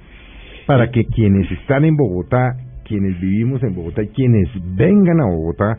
[0.67, 2.57] para que quienes están en Bogotá,
[2.87, 5.77] quienes vivimos en Bogotá y quienes vengan a Bogotá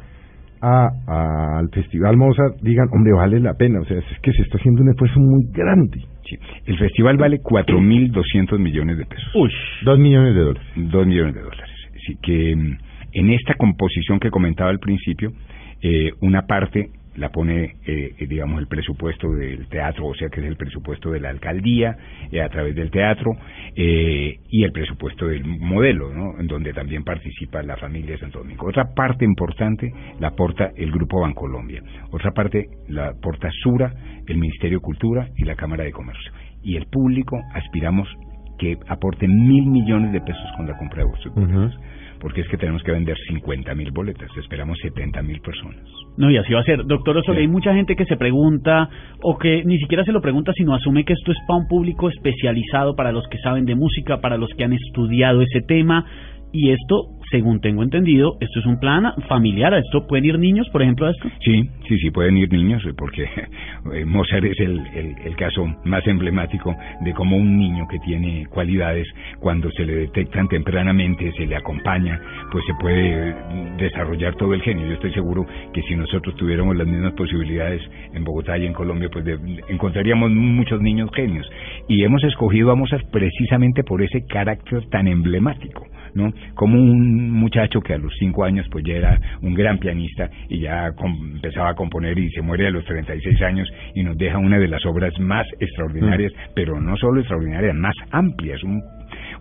[0.62, 4.44] a, a- al Festival Mozart digan, hombre, vale la pena, o sea, es que se
[4.44, 6.02] está haciendo un esfuerzo muy grande.
[6.30, 6.38] Sí.
[6.68, 9.32] El festival vale 4.200 millones de pesos.
[9.36, 9.50] Uy,
[9.84, 10.68] dos millones de dólares.
[10.76, 11.70] Dos millones de dólares.
[11.96, 12.78] Así que mm,
[13.16, 15.34] en esta composición que comentaba al principio,
[15.82, 20.42] eh, una parte la pone, eh, eh, digamos, el presupuesto del teatro, o sea que
[20.42, 21.96] es el presupuesto de la alcaldía
[22.32, 23.32] eh, a través del teatro
[23.76, 26.38] eh, y el presupuesto del modelo, ¿no?
[26.40, 28.68] En donde también participa la familia de Santo Domingo.
[28.68, 31.82] Otra parte importante la aporta el Grupo Bancolombia.
[32.12, 33.94] Otra parte la aporta Sura,
[34.28, 36.32] el Ministerio de Cultura y la Cámara de Comercio.
[36.64, 38.10] Y el público aspiramos
[38.58, 41.74] que aporte mil millones de pesos con la compra de sus boletas.
[42.20, 45.84] Porque es que tenemos que vender 50 mil boletas, esperamos 70 mil personas.
[46.18, 46.86] No, y así va a ser.
[46.86, 48.90] Doctor Osorio, hay mucha gente que se pregunta,
[49.22, 52.10] o que ni siquiera se lo pregunta, sino asume que esto es para un público
[52.10, 56.06] especializado, para los que saben de música, para los que han estudiado ese tema.
[56.52, 59.74] Y esto, según tengo entendido, esto es un plan familiar.
[59.74, 61.30] ¿A esto pueden ir niños, por ejemplo, a esto?
[61.44, 63.24] Sí, sí, sí, pueden ir niños, eh, porque
[63.94, 68.46] eh, Mozart es el, el, el caso más emblemático de cómo un niño que tiene
[68.48, 69.08] cualidades,
[69.40, 72.20] cuando se le detectan tempranamente, se le acompaña,
[72.52, 73.36] pues se puede eh,
[73.78, 74.88] desarrollar todo el genio.
[74.88, 77.82] Yo estoy seguro que si nosotros tuviéramos las mismas posibilidades
[78.14, 81.50] en Bogotá y en Colombia, pues de- encontraríamos muchos niños genios.
[81.88, 85.86] Y hemos escogido a Mozart precisamente por ese carácter tan emblemático.
[86.16, 86.34] ¿No?
[86.56, 90.62] Como un muchacho que a los cinco años pues ya era un gran pianista y
[90.62, 90.88] ya
[91.34, 94.68] empezaba a componer y se muere a los 36 años y nos deja una de
[94.68, 98.82] las obras más extraordinarias, pero no solo extraordinarias, más amplias, un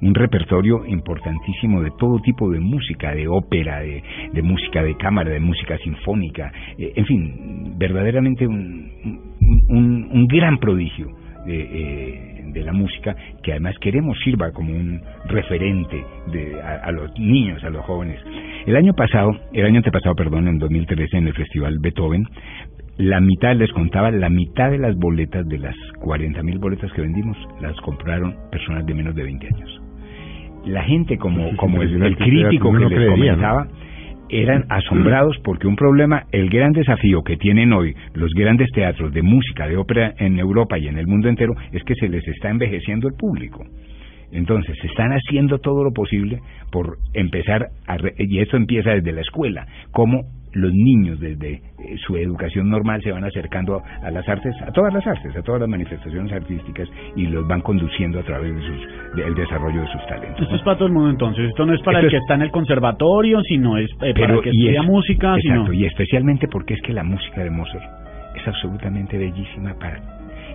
[0.01, 5.31] un repertorio importantísimo de todo tipo de música, de ópera, de, de música de cámara,
[5.31, 8.91] de música sinfónica, eh, en fin, verdaderamente un,
[9.69, 15.01] un, un gran prodigio de, eh, de la música que además queremos sirva como un
[15.27, 18.21] referente de, a, a los niños, a los jóvenes.
[18.67, 22.27] El año pasado, el año antepasado, perdón, en 2013 en el Festival Beethoven,
[22.97, 27.01] la mitad, les contaba, la mitad de las boletas, de las 40 mil boletas que
[27.01, 29.83] vendimos, las compraron personas de menos de 20 años.
[30.65, 33.67] La gente, como, como el, crítico que les comentaba,
[34.29, 39.23] eran asombrados porque un problema, el gran desafío que tienen hoy los grandes teatros de
[39.23, 42.51] música, de ópera en Europa y en el mundo entero, es que se les está
[42.51, 43.65] envejeciendo el público.
[44.33, 46.41] Entonces, están haciendo todo lo posible
[46.73, 50.23] por empezar, a re- y esto empieza desde la escuela, cómo
[50.55, 51.61] los niños desde eh,
[52.07, 55.43] su educación normal se van acercando a, a las artes, a todas las artes, a
[55.43, 59.89] todas las manifestaciones artísticas y los van conduciendo a través de sus, del desarrollo de
[59.89, 60.41] sus talentos.
[60.43, 61.49] Esto es para todo el mundo entonces.
[61.49, 64.15] Esto no es para Esto el que es- está en el conservatorio, sino es eh,
[64.15, 65.73] para el que estudia es- música, exacto, sino...
[65.73, 67.85] y especialmente porque es que la música de Mozart
[68.37, 70.01] es absolutamente bellísima para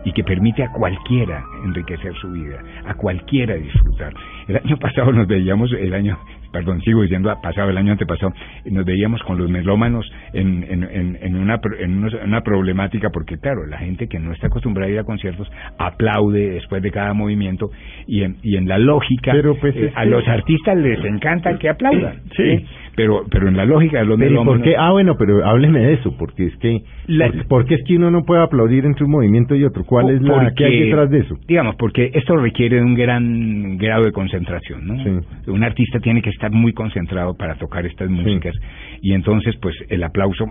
[0.05, 4.13] y que permite a cualquiera enriquecer su vida, a cualquiera disfrutar.
[4.47, 6.17] El año pasado nos veíamos, el año,
[6.51, 8.33] perdón, sigo diciendo pasado, el año antepasado,
[8.65, 13.65] nos veíamos con los melómanos en, en, en, en una, unos- una problemática porque, claro,
[13.67, 17.69] la gente que no está acostumbrada a ir a conciertos aplaude después de cada movimiento
[18.07, 21.57] y en, y en la lógica, Pero, pues, eh, a que- los artistas les encanta
[21.57, 22.21] que aplaudan.
[22.35, 22.57] Sí.
[22.57, 22.65] ¿sí?
[22.99, 24.43] Pero, pero en la lógica de los Pero.
[24.77, 26.81] Ah, bueno, pero hábleme de eso, porque es que...
[27.07, 29.85] La- ¿por, por qué es que uno no puede aplaudir entre un movimiento y otro?
[29.85, 30.33] ¿Cuál es la...
[30.33, 31.37] Porque, ¿Qué hay detrás de eso?
[31.47, 35.01] Digamos, porque esto requiere de un gran grado de concentración, ¿no?
[35.01, 35.49] Sí.
[35.49, 38.53] Un artista tiene que estar muy concentrado para tocar estas músicas
[39.01, 40.47] y entonces, pues, el aplauso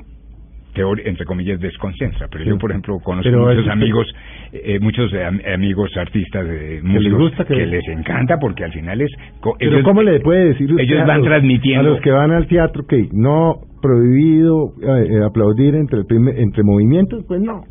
[0.78, 2.50] teori- entre comillas desconcentra pero Sí.
[2.50, 4.06] yo por ejemplo conozco Pero muchos amigos
[4.52, 9.00] eh, muchos eh, am- amigos artistas de músicos gusta que- les encanta porque al final
[9.00, 9.10] es
[9.42, 12.10] Pero ellos- ¿cómo le puede decir usted ellos a van los- transmitiendo a los que
[12.10, 17.24] van al teatro que no prohibido eh, eh, aplaudir entre el primer- entre movimientos?
[17.26, 17.62] Pues no.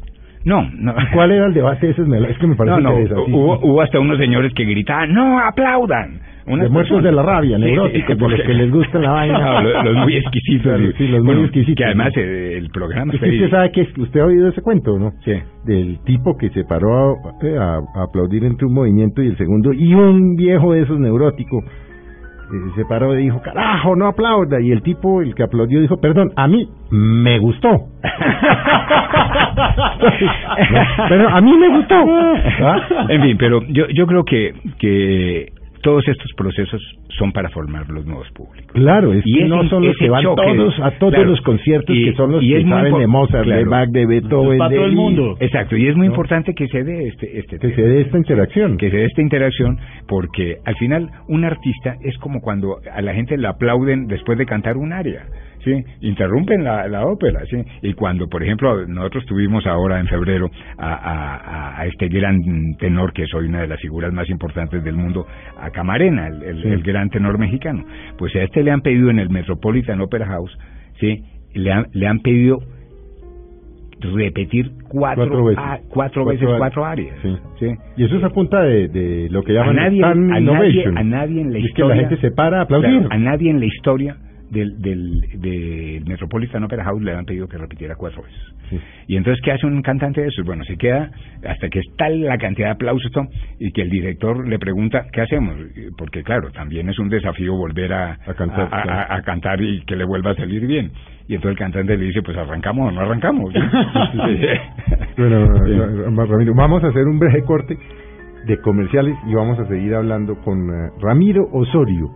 [0.47, 2.01] No no ¿Cuál era el debate ese?
[2.01, 3.31] Es que me parece no, no, interesante.
[3.31, 6.19] hubo, hubo hasta unos señores que gritaban, no, aplaudan.
[6.49, 9.11] Unas De muertos de la rabia, Sí, neuróticos, sí, de los que les gusta la
[9.19, 9.37] vaina.
[9.37, 10.63] No, los, los muy exquisitos.
[10.63, 11.75] Claro, sí, los muy Bueno, exquisitos.
[11.75, 14.61] Que además eh, el programa Es está que usted sabe que usted ha oído ese
[14.61, 15.11] cuento, ¿no?
[15.25, 15.33] Sí.
[15.65, 19.37] Del tipo que se paró a, eh, a- a aplaudir entre un movimiento y el
[19.37, 21.65] segundo, y un viejo de esos neuróticos
[22.53, 24.61] eh, se paró y dijo, carajo, no aplauda.
[24.61, 27.67] Y el tipo, el que aplaudió, dijo, perdón, a mí me gustó.
[27.67, 27.87] No,
[31.09, 31.95] pero a mí me gustó.
[32.61, 32.79] ¿Ah?
[33.09, 35.51] En fin, pero yo, yo creo que, que
[35.87, 36.81] todos estos procesos
[37.17, 38.71] son para formar los nuevos públicos.
[38.73, 41.39] Claro, es Y que no son los que van choque, todos a todos claro, los
[41.41, 43.63] conciertos y- que son los y que saben de Mozart, de.
[43.63, 45.37] Bach, de Beethoven, para todo el mundo.
[45.39, 46.13] Exacto, y es muy ¿No?
[46.13, 47.75] importante que se dé este, este Que tema.
[47.75, 48.77] se dé esta interacción.
[48.77, 49.77] que se dé esta interacción
[50.09, 54.45] porque al final un artista es como cuando a la gente le aplauden después de
[54.45, 55.23] cantar un área.
[55.67, 55.83] ¿Sí?
[56.01, 57.57] Interrumpen la, la ópera, ¿sí?
[57.81, 62.39] Y cuando, por ejemplo, nosotros tuvimos ahora en febrero a, a, a este gran
[62.79, 65.25] tenor, que es hoy una de las figuras más importantes del mundo,
[65.59, 67.83] a Camarena, el, el, el gran tenor mexicano,
[68.17, 70.57] pues a este le han pedido en el Metropolitan Opera House,
[70.99, 71.23] ¿sí?
[71.53, 72.59] Le han, le han pedido
[73.99, 75.63] repetir cuatro, Cuatro veces.
[75.63, 77.15] a- cuatro, veces Cuatro áreas.
[77.23, 77.35] Sí.
[77.59, 77.65] ¿sí?
[77.97, 80.97] Y eso es a punta de, de lo que A llaman nadie, a, nadie, innovation.
[80.99, 81.95] a nadie en la Y es que historia.
[81.95, 82.91] la gente se para a aplaudir.
[82.91, 84.17] Claro, a nadie en la historia
[84.49, 88.39] del, del, del Metropolitan Opera House le han pedido que repitiera cuatro veces.
[88.69, 88.77] Sí.
[89.07, 90.45] Y entonces, ¿qué hace un cantante de esos?
[90.45, 91.09] Bueno, se queda
[91.47, 93.11] hasta que está la cantidad de aplausos
[93.59, 95.55] y que el director le pregunta, ¿qué hacemos?
[95.97, 99.13] Porque, claro, también es un desafío volver a, A cantar, a, a- claro.
[99.13, 100.91] a cantar y que le vuelva a salir bien.
[101.29, 103.53] Y entonces el cantante le dice, pues arrancamos o no arrancamos.
[105.17, 105.73] Bueno, Sí.
[105.73, 107.77] Ra- Ramiro, vamos a hacer un breve corte
[108.45, 112.07] de comerciales y vamos a seguir hablando con eh, Ramiro Osorio.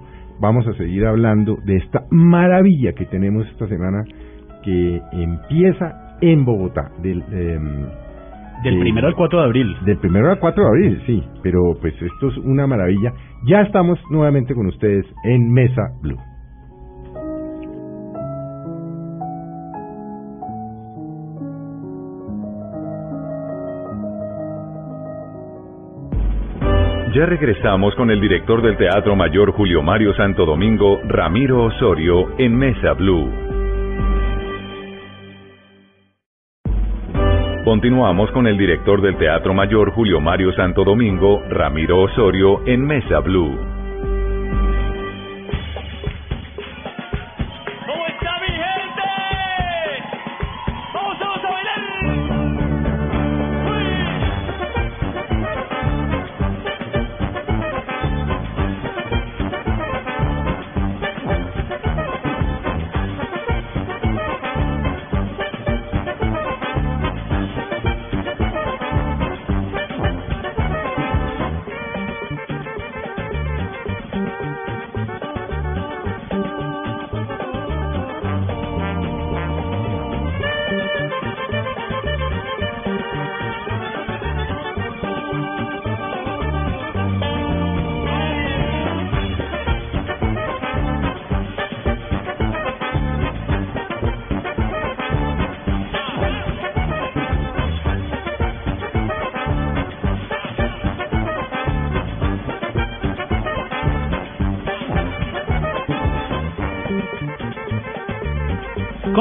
[0.42, 4.04] Vamos a seguir hablando de esta maravilla que tenemos esta semana
[4.64, 7.86] que empieza en Bogotá, del, em,
[8.64, 9.76] Del primero al 4 de abril.
[9.86, 13.14] del primero al 4 de abril, sí, pero pues esto es una maravilla.
[13.46, 16.18] Ya estamos nuevamente con ustedes en Mesa Blue.
[27.14, 32.56] Ya regresamos con el director del Teatro Mayor Julio Mario Santo Domingo, Ramiro Osorio, en
[32.56, 33.30] Mesa Blue.
[37.66, 43.20] Continuamos con el director del Teatro Mayor Julio Mario Santo Domingo, Ramiro Osorio, en Mesa
[43.20, 43.81] Blue.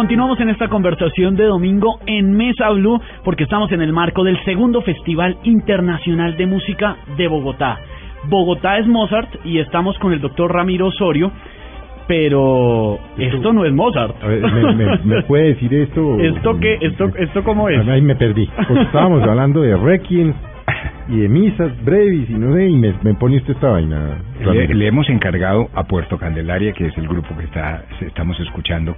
[0.01, 4.43] Continuamos en esta conversación de domingo en Mesa Blue porque estamos en el marco del
[4.47, 7.79] segundo Festival Internacional de Música de Bogotá.
[8.25, 11.31] Bogotá es Mozart y estamos con el doctor Ramiro Osorio,
[12.09, 14.17] pero esto no es Mozart.
[14.25, 16.19] A ver, ¿me, me- me puede decir esto?
[16.19, 16.79] ¿Esto qué?
[16.81, 17.87] ¿Esto, esto cómo es?
[17.87, 18.49] Ahí me perdí.
[18.69, 20.33] Porque estábamos hablando de requiem
[21.11, 24.17] y de misas brevis y no sé, y me, me pone usted esta vaina.
[24.51, 28.97] Le, le hemos encargado a Puerto Candelaria, que es el grupo que está estamos escuchando,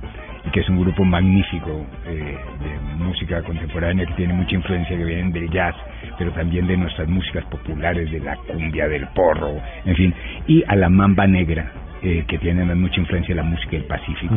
[0.50, 5.32] que es un grupo magnífico eh, de música contemporánea que tiene mucha influencia, que vienen
[5.32, 5.74] del jazz,
[6.18, 10.14] pero también de nuestras músicas populares, de la cumbia, del porro, en fin,
[10.48, 11.70] y a la mamba negra,
[12.02, 14.34] eh, que tienen mucha influencia de la música del Pacífico.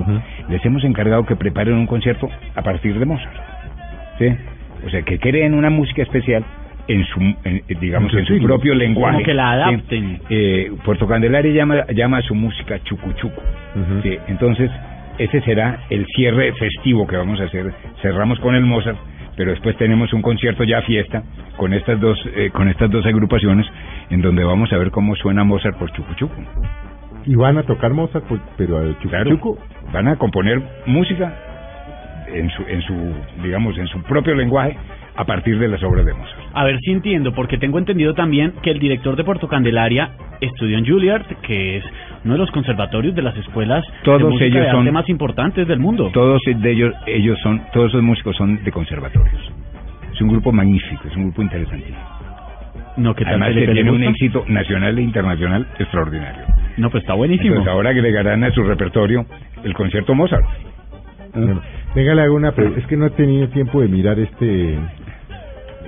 [0.49, 3.33] Les hemos encargado que preparen un concierto a partir de Mozart.
[4.19, 4.27] ¿sí?
[4.85, 6.45] O sea, que creen una música especial
[6.87, 9.13] en su, en, eh, digamos, En su propio lenguaje.
[9.13, 9.73] Como que la ¿sí?
[9.73, 10.21] adapten.
[10.29, 13.41] Eh, Puerto Candelaria llama, llama a su música chucu chucu.
[13.75, 14.01] Ujú.
[14.03, 14.69] Sí, entonces,
[15.17, 17.73] ese será el cierre festivo que vamos a hacer.
[18.01, 18.97] Cerramos con el Mozart,
[19.35, 21.23] pero después tenemos un concierto ya fiesta
[21.57, 23.65] con estas dos eh, con estas dos agrupaciones
[24.09, 26.41] en donde vamos a ver cómo suena Mozart por chucu chucu.
[27.25, 29.57] Y van a tocar Mozart, pues, pero a Chucu Claro,
[29.91, 31.33] van a componer música
[32.27, 32.93] en su en su
[33.43, 34.77] digamos en su propio lenguaje
[35.17, 36.41] a partir de las obras de Mozart.
[36.53, 40.77] A ver si entiendo, porque tengo entendido también que el director de Puerto Candelaria estudió
[40.77, 41.83] en Juilliard, que es
[42.25, 45.09] uno de los conservatorios de las escuelas de Todos música ellos de arte son- más
[45.09, 46.09] importantes del mundo.
[46.13, 49.51] Todos de ellos, ellos son, todos esos músicos son de conservatorios.
[50.13, 51.97] Es un grupo magnífico, es un grupo interesantísimo.
[52.97, 56.43] No, que tal Además que tiene un éxito nacional e internacional extraordinario.
[56.77, 57.49] No, pues está buenísimo.
[57.55, 59.25] Entonces ahora agregarán a su repertorio
[59.63, 60.45] el concierto Mozart.
[61.33, 61.61] Bueno,
[61.93, 62.79] Venga, le hago una pregunta.
[62.79, 64.77] Es que no he tenido tiempo de mirar este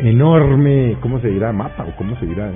[0.01, 1.51] enorme, ¿cómo se dirá?
[1.53, 2.49] Mapa o cómo se dirá?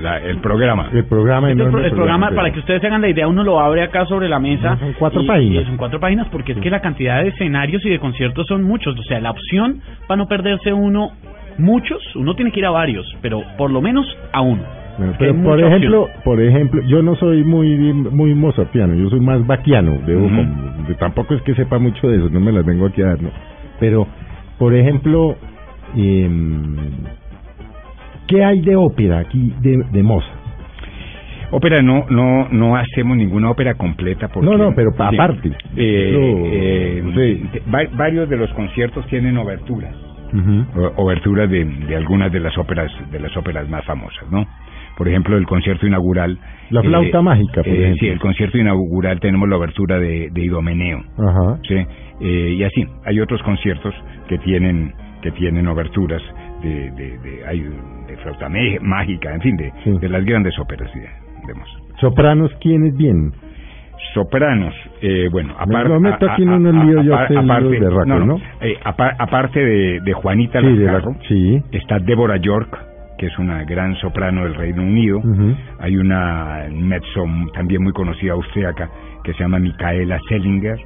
[0.00, 0.88] La- el programa.
[0.92, 1.86] El programa Este enorme.
[1.86, 4.38] el programa, para que ustedes se hagan la idea, uno lo abre acá sobre la
[4.38, 4.70] mesa.
[4.72, 5.62] No, son cuatro y- páginas.
[5.62, 8.62] y son cuatro páginas porque es que la cantidad de escenarios y de conciertos son
[8.62, 8.98] muchos.
[8.98, 11.12] O sea, la opción para no perderse uno,
[11.58, 14.62] muchos, uno tiene que ir a varios, pero por lo menos a uno.
[14.98, 16.20] Bueno, pero por ejemplo, opción.
[16.22, 20.36] por ejemplo, yo no soy muy muy mozartiano, yo soy más baquiano, debo Ujú.
[20.36, 23.22] con- tampoco es que sepa mucho de eso, no me las vengo aquí a dar,
[23.22, 23.30] ¿no?
[23.80, 24.06] Pero,
[24.58, 25.36] por ejemplo,
[25.96, 26.76] em,
[28.28, 30.40] ¿qué hay de ópera aquí de, de Mozart?
[31.54, 35.48] Ópera no no no hacemos ninguna ópera completa porque No, no, pero aparte.
[35.76, 37.60] Eh, eh, sí.
[37.94, 39.94] varios de los conciertos tienen oberturas
[40.74, 44.46] o- oberturas de, de algunas de las óperas de las óperas más famosas no
[44.96, 46.38] por ejemplo el concierto inaugural
[46.70, 47.96] La flauta mágica, por eh, ejemplo.
[48.00, 51.58] sí el concierto inaugural tenemos la obertura de, de Idomeneo Ajá.
[51.68, 51.76] sí
[52.22, 53.92] Eh, y así hay otros conciertos
[54.28, 56.22] que tienen que tienen oberturas
[56.62, 57.60] de de, de, hay
[58.08, 58.48] de flauta
[58.80, 59.90] mágica en fin de, Sí.
[59.98, 61.82] de las grandes óperas de, de Mozart.
[62.00, 63.32] Sopranos, ¿quiénes vienen?
[64.14, 65.88] Sopranos, eh, bueno, aparte...
[65.88, 68.36] no meto aquí en unos líos yo que líos berracos, ¿no?
[68.60, 71.62] eh, apa- aparte de, de Juanita Sí, de la- sí.
[71.72, 72.76] está Deborah York,
[73.16, 75.22] que es una gran soprano del Reino Unido.
[75.78, 78.90] Hay una mezzo también muy conocida austríaca
[79.24, 80.76] que se llama Micaela Sellinger,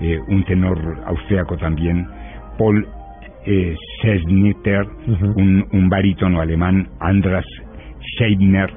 [0.00, 0.76] eh, un tenor
[1.06, 2.06] austríaco también,
[2.58, 2.86] Paul
[3.46, 5.32] eh, Sesniter, Ujú.
[5.40, 7.44] un, un barítono alemán, Andras
[8.16, 8.70] Scheidner,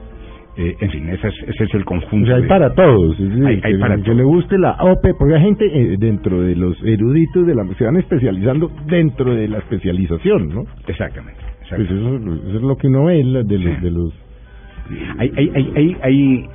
[0.57, 2.25] eh, en fin, ese es, ese es el O conjunto.
[2.27, 3.19] sea, hay de- para todos.
[3.19, 4.17] es decir, Hay- hay que, para que todos.
[4.17, 7.83] le guste la ópera, porque hay gente eh, dentro de los eruditos de la se
[7.85, 10.63] van especializando dentro de la especialización, ¿no?
[10.87, 11.39] Exactamente.
[11.69, 11.93] Pues exactamente.
[12.33, 14.13] eso, eso es lo que uno ve de los, de los
[15.19, 16.45] hay, hay, hay, hay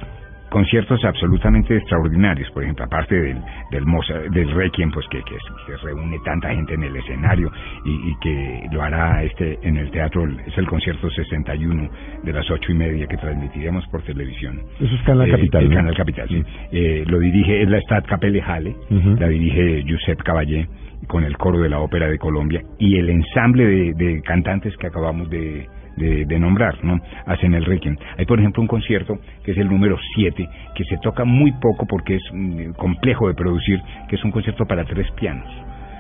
[0.53, 3.39] conciertos absolutamente extraordinarios, por ejemplo, aparte del,
[3.71, 5.35] del Mozart, del Requiem, pues que, que,
[5.67, 7.51] que reúne tanta gente en el escenario
[7.85, 11.89] y, y que lo hará este en el teatro, es el concierto 61
[12.23, 14.61] de las ocho y media que transmitiremos por televisión.
[14.79, 15.77] Eso es Canal Eh, Capital, el ¿no?
[15.77, 16.43] Canal Capital, sí.
[16.71, 19.17] Eh, lo dirige, es la Stadtkapelle Halle, Ujú.
[19.19, 20.69] la dirige Giuseppe Caballé
[21.09, 24.87] con el coro de la Ópera de Colombia y el ensamble de, de cantantes que
[24.87, 26.99] acabamos de, de, de nombrar, ¿no?
[27.27, 27.97] Hacen el Requiem.
[28.19, 31.87] Hay, por ejemplo, un concierto que es el número 7, que se toca muy poco
[31.87, 35.49] porque es mm, complejo de producir, que es un concierto para tres pianos.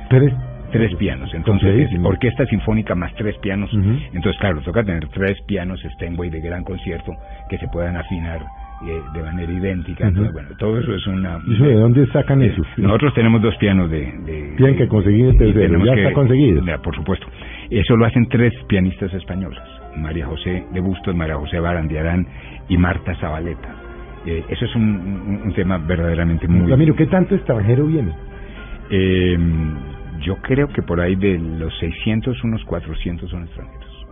[0.08, 0.32] tres.
[0.72, 3.70] Tres pianos, entonces es orquesta sinfónica más tres pianos.
[4.14, 7.12] Entonces, claro, toca tener tres pianos Steinway de gran concierto
[7.50, 10.08] que se puedan afinar eh, de manera idéntica.
[10.08, 11.38] Entonces, bueno, todo eso es una...
[11.46, 12.62] ¿Y eso de dónde sacan Eh, eso?
[12.78, 13.98] Nosotros tenemos dos pianos de...
[14.24, 16.64] de Tienen que conseguir el y tercero, ya que- está conseguido.
[16.64, 17.26] Ya, por supuesto.
[17.68, 19.62] Eso lo hacen tres pianistas españolas.
[19.96, 22.26] María José de Bustos, María José Barandiarán
[22.68, 23.74] y Marta Zabaleta.
[24.26, 26.70] Eh, eso es un, un- un tema verdaderamente muy...
[26.70, 28.12] Ramiro, ¿qué tanto extranjero viene?
[28.90, 29.36] Eh,
[30.20, 34.06] yo creo que por ahí de los 600, unos 400 son extranjeros.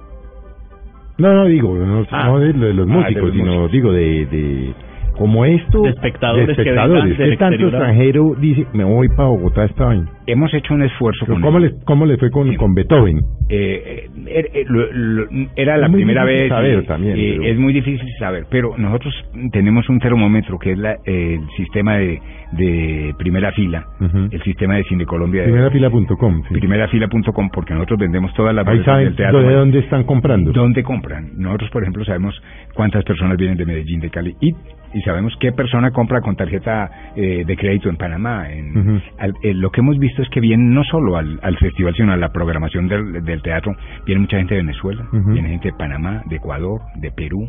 [1.19, 2.29] No, no, digo, no, Ah.
[2.29, 3.73] no de, lo de los Ah, de músicos, los sino músicos.
[3.73, 4.75] digo de, de
[5.16, 7.03] como esto, De espectadores de que espectadores.
[7.05, 10.09] vengan del ¿Qué tanto extranjero dice, me voy para Bogotá esta vaina?
[10.27, 12.57] Hemos hecho un esfuerzo con ¿Cómo, le, ¿Cómo le fue con, Sí.
[12.57, 13.18] con Beethoven?
[13.49, 16.49] Eh, eh, er- eh, lo- lo- era la primera vez.
[16.49, 19.12] saber y- también, y pero- Es muy difícil saber, pero nosotros
[19.53, 22.20] tenemos un termómetro que es la, eh, el sistema de,
[22.53, 23.85] de primera fila,
[24.31, 25.42] el sistema de Cine Colombia.
[25.44, 26.42] Primerafila.com.
[26.49, 26.55] sí.
[26.55, 29.42] Primerafila.com, porque nosotros vendemos todas las Ahí boletas saben del teatro.
[29.42, 30.53] de dónde están comprando.
[30.53, 31.31] ¿Dónde compran?
[31.37, 32.40] Nosotros, por ejemplo, sabemos
[32.75, 34.53] cuántas personas vienen de Medellín, de Cali, y,
[34.92, 38.50] y sabemos qué persona compra con tarjeta eh, de crédito en Panamá.
[38.53, 41.94] En, al- eh, lo que hemos visto es que vienen no solo al, al festival,
[41.94, 43.72] sino a la programación del, del teatro.
[44.07, 45.33] Viene mucha gente de Venezuela, Ujú.
[45.33, 47.48] viene gente de Panamá, de Ecuador, de Perú.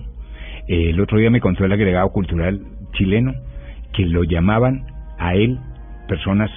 [0.68, 2.62] Eh, el otro día me contó el agregado cultural
[2.94, 3.34] chileno
[3.94, 4.86] que lo llamaban
[5.18, 5.58] a él
[6.08, 6.50] personas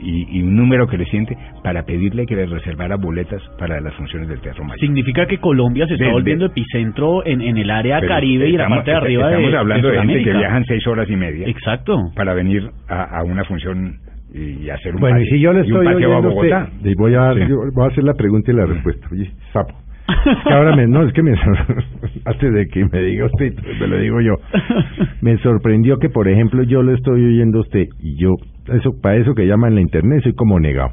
[0.00, 4.40] y, y un número creciente para pedirle que les reservara boletas para las funciones del
[4.40, 4.78] Teatro Mayor.
[4.80, 8.78] Significa que Colombia se está volviendo epicentro en, en el área caribe y la estamos-
[8.78, 11.98] parte de arriba de Estamos hablando de, gente que viajan seis horas y media Exacto.
[12.14, 13.96] para venir a, a una función
[14.34, 16.28] y hacer un Bueno, y paseo- si yo le y un estoy paseo a oyendo
[16.28, 16.70] a usted, Bogotá.
[16.90, 17.40] y voy a, Sí.
[17.50, 19.06] yo voy a hacer la pregunta y la respuesta.
[19.12, 19.74] Oye, sapo.
[20.08, 21.32] Es que ahora me, no, es que me,
[22.24, 24.34] antes de que me diga usted, me lo digo yo.
[25.20, 28.34] Me sorprendió que, por ejemplo, yo lo estoy oyendo a usted y yo,
[28.72, 30.90] eso para eso que llaman la internet, soy como negado.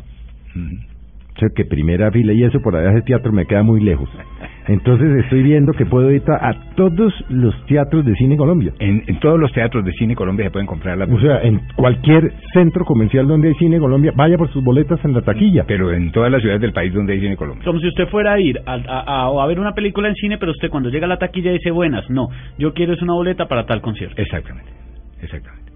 [1.35, 4.09] O sea, que primera fila y eso por allá ese teatro me queda muy lejos.
[4.67, 8.73] Entonces estoy viendo que puedo ir a, todos los teatros de cine Colombia.
[8.79, 11.61] En, en todos los teatros de cine Colombia se pueden comprar las O sea, en
[11.75, 15.63] cualquier centro comercial donde hay cine Colombia, vaya por sus boletas en la taquilla.
[15.65, 17.63] pero en todas las ciudades del país donde hay cine Colombia.
[17.63, 20.37] Como si usted fuera a ir a, a, a- a ver una película en cine,
[20.37, 23.47] pero usted cuando llega a la taquilla dice, buenas, no, yo quiero es una boleta
[23.47, 24.21] para tal concierto.
[24.21, 24.69] Exactamente,
[25.21, 25.71] exactamente.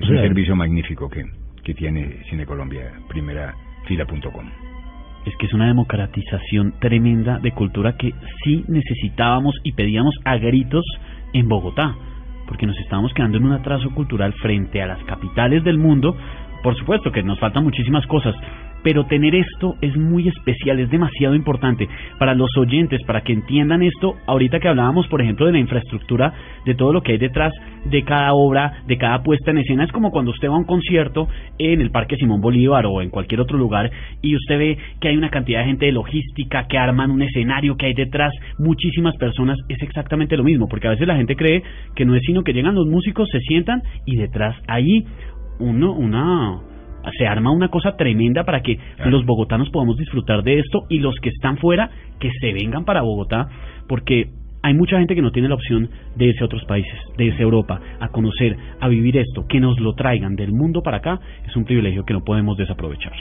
[0.00, 1.24] Es O un sea, servicio magnífico que,
[1.62, 2.90] que tiene Cine Colombia,
[3.86, 4.46] primerafila.com.
[5.26, 10.84] Es que es una democratización tremenda de cultura que sí necesitábamos y pedíamos a gritos
[11.32, 11.94] en Bogotá,
[12.48, 16.16] porque nos estábamos quedando en un atraso cultural frente a las capitales del mundo.
[16.62, 18.34] Por supuesto que nos faltan muchísimas cosas.
[18.82, 23.82] Pero tener esto es muy especial, es demasiado importante para los oyentes, para que entiendan
[23.82, 24.16] esto.
[24.26, 26.32] Ahorita que hablábamos, por ejemplo, de la infraestructura,
[26.64, 27.52] de todo lo que hay detrás
[27.84, 30.64] de cada obra, de cada puesta en escena, es como cuando usted va a un
[30.64, 31.28] concierto
[31.58, 35.16] en el Parque Simón Bolívar o en cualquier otro lugar y usted ve que hay
[35.16, 39.58] una cantidad de gente de logística, que arman un escenario, que hay detrás muchísimas personas,
[39.68, 41.62] es exactamente lo mismo, porque a veces la gente cree
[41.94, 45.04] que no es sino que llegan los músicos, se sientan y detrás ahí
[45.58, 46.60] uno, una
[47.18, 51.14] se arma una cosa tremenda para que los bogotanos podamos disfrutar de esto y los
[51.16, 53.48] que están fuera que se vengan para Bogotá
[53.88, 54.28] porque
[54.64, 57.40] hay mucha gente que no tiene la opción de irse a otros países, de irse
[57.40, 61.18] a Europa, a conocer, a vivir esto, que nos lo traigan del mundo para acá,
[61.44, 63.12] es un privilegio que no podemos desaprovechar.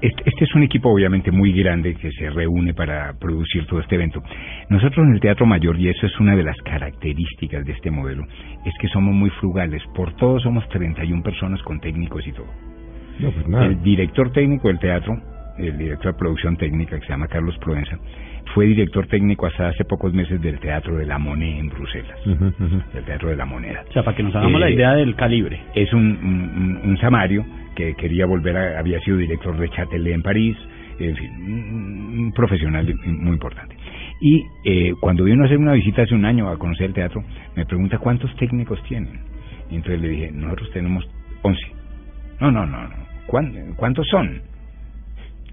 [0.00, 3.94] Este, este es un equipo obviamente muy grande que se reúne para producir todo este
[3.94, 4.22] evento.
[4.70, 8.24] Nosotros en el Teatro Mayor, y eso es una de las características de este modelo,
[8.64, 9.82] es que somos muy frugales.
[9.94, 12.71] Por todos somos 31 personas con técnicos y todo.
[13.30, 15.16] Pues El director técnico del teatro,
[15.58, 17.96] el director de producción técnica que se llama Carlos Provenza,
[18.54, 22.18] fue director técnico hasta hace pocos meses del Teatro de la Moneda en Bruselas,
[22.92, 23.84] del Teatro de la Moneda.
[23.88, 25.60] O sea, para que nos hagamos la Eh, idea del calibre.
[25.74, 27.44] Es un, un, un samario
[27.76, 30.56] que quería volver a, había sido director de Châtelet en París,
[30.98, 33.74] en fin, un, un profesional muy importante.
[34.20, 37.24] Y eh, cuando vino a hacer una visita hace un año a conocer el teatro,
[37.56, 39.20] me pregunta cuántos técnicos tienen.
[39.70, 41.08] Y entonces le dije, nosotros tenemos
[41.42, 41.60] 11.
[42.40, 42.94] No, no, no, no.
[43.26, 44.42] ¿Cuán- ¿Cuántos son?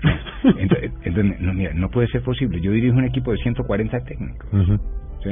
[0.58, 2.62] Entonces, entonces, no, mira, no puede ser posible.
[2.62, 4.50] Yo dirijo un equipo de 140 técnicos.
[5.24, 5.30] ¿sí?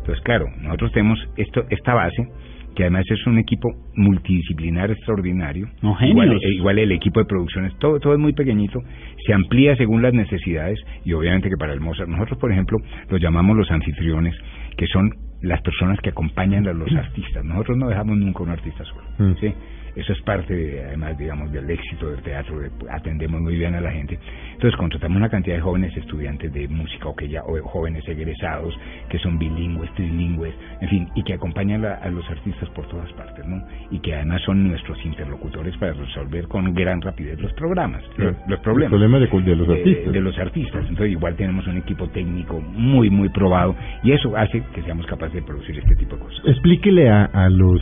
[0.00, 2.28] Entonces, claro, nosotros tenemos esto, esta base,
[2.74, 5.68] que además es un equipo multidisciplinar extraordinario.
[5.82, 8.80] No, igual, eh, igual el equipo de producciones, todo, todo es muy pequeñito,
[9.26, 12.78] se amplía según las necesidades y obviamente que para el Mozart, nosotros por ejemplo
[13.08, 14.34] los llamamos los anfitriones,
[14.76, 15.10] que son
[15.42, 17.42] las personas que acompañan a los artistas.
[17.44, 19.02] Nosotros no dejamos nunca un artista solo.
[19.18, 19.34] Mm.
[19.40, 19.52] ¿sí?
[19.96, 23.80] Eso es parte, de, además, digamos, del éxito del teatro, de- atendemos muy bien a
[23.80, 24.18] la gente.
[24.52, 28.74] Entonces, contratamos una cantidad de jóvenes estudiantes de música o que ya, o jóvenes egresados
[29.08, 33.10] que son bilingües, trilingües, en fin, y que acompañan a, a los artistas por todas
[33.14, 33.62] partes, ¿no?
[33.90, 38.60] Y que además son nuestros interlocutores para resolver con gran rapidez los programas, los, los
[38.60, 38.92] problemas.
[38.92, 40.12] Los problemas de- de los artistas.
[40.12, 40.80] de los artistas.
[40.88, 45.34] Entonces, igual tenemos un equipo técnico muy, muy probado y eso hace que seamos capaces
[45.34, 46.40] de producir este tipo de cosas.
[46.46, 47.80] Explíquele a, a los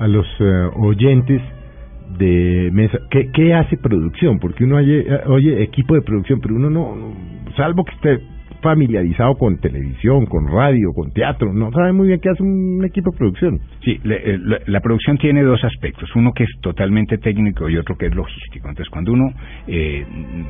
[0.00, 1.40] a los eh, oyentes
[2.18, 2.98] de mesa.
[3.10, 6.96] ¿qué, qué hace producción, porque uno oye, eh, oye equipo de producción, pero uno no,
[6.96, 7.14] no-
[7.56, 8.24] salvo que esté
[8.62, 13.10] familiarizado con televisión, con radio, con teatro, no sabe muy bien qué hace un equipo
[13.12, 13.60] de producción.
[13.84, 17.76] Sí, le- eh, la, la producción tiene dos aspectos, uno que es totalmente técnico y
[17.76, 18.68] otro que es logístico.
[18.68, 19.32] Entonces, cuando uno,
[19.66, 20.04] eh,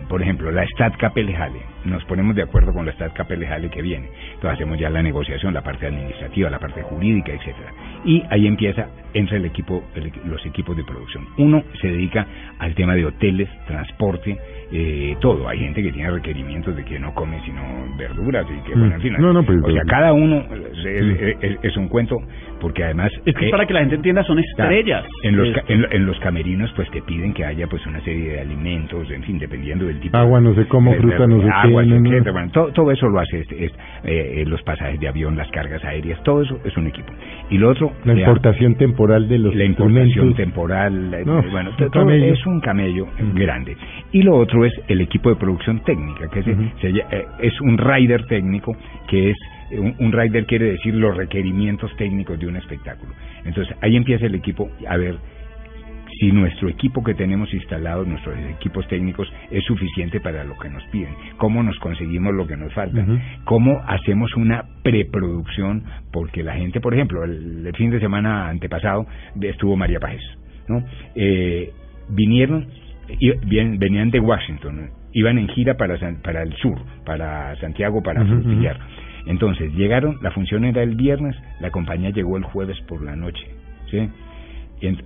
[0.08, 3.70] por ejemplo, la Stat Capelle Halle, nos ponemos de acuerdo con la Stat Capelle Halle
[3.70, 7.72] que viene, entonces hacemos ya la negociación, la parte administrativa, la parte jurídica, etcétera.
[8.04, 11.24] Y ahí empieza, entra el equipo, el- los equipos de producción.
[11.38, 12.26] Uno se dedica
[12.58, 14.36] al tema de hoteles, transporte,
[14.72, 15.48] eh, todo.
[15.48, 17.60] Hay gente que tiene requerimientos de que no come sino
[17.96, 18.78] verduras y que, Mm.
[18.80, 19.12] bueno, en fin.
[19.18, 20.36] No, no, pero- o sea, pero- cada uno
[20.84, 22.16] eh, es, es- es un cuento,
[22.60, 23.10] porque además...
[23.24, 25.04] Es que eh, para que la gente entienda, son estrellas.
[25.22, 28.40] En los, en, en los camerinos, pues te piden que haya pues una serie de
[28.40, 30.16] alimentos, en fin, dependiendo del tipo.
[30.16, 32.00] Agua, no sé cómo, de- fruta, no sé qué, agua, no.
[32.32, 33.72] Bueno, todo, todo eso lo hace este, es,
[34.04, 37.12] eh, eh, los pasajes de avión, las cargas aéreas, todo eso es un equipo.
[37.50, 42.10] Y lo otro, La importación temporal de los la importación temporal, eh, No, bueno, todo
[42.10, 43.34] es un camello Mm.
[43.38, 43.76] grande.
[44.12, 46.46] Y lo otro es el equipo de producción técnica, que es,
[46.80, 48.76] se eh, es un rider técnico,
[49.08, 49.36] que es
[49.70, 53.12] eh, un, un rider quiere decir los requerimientos técnicos de un espectáculo.
[53.44, 54.68] Entonces ahí empieza el equipo.
[54.88, 55.16] A ver
[56.18, 60.84] si nuestro equipo que tenemos instalado, nuestros equipos técnicos, es suficiente para lo que nos
[60.88, 63.04] piden, cómo nos conseguimos lo que nos falta,
[63.44, 65.82] cómo hacemos una preproducción,
[66.12, 69.06] porque la gente, por ejemplo, el, el fin de semana antepasado
[69.40, 70.20] estuvo María Páez,
[70.68, 70.84] ¿no?
[71.14, 71.72] Eh,
[72.10, 72.66] vinieron,
[73.46, 78.22] bien- venían de Washington, iban en gira para, San- para el sur, para Santiago, para
[78.22, 78.42] ujú.
[78.42, 78.78] Frutillar.
[79.26, 83.46] Entonces llegaron, la función era el viernes, la compañía llegó el jueves por la noche,
[83.90, 84.08] ¿sí?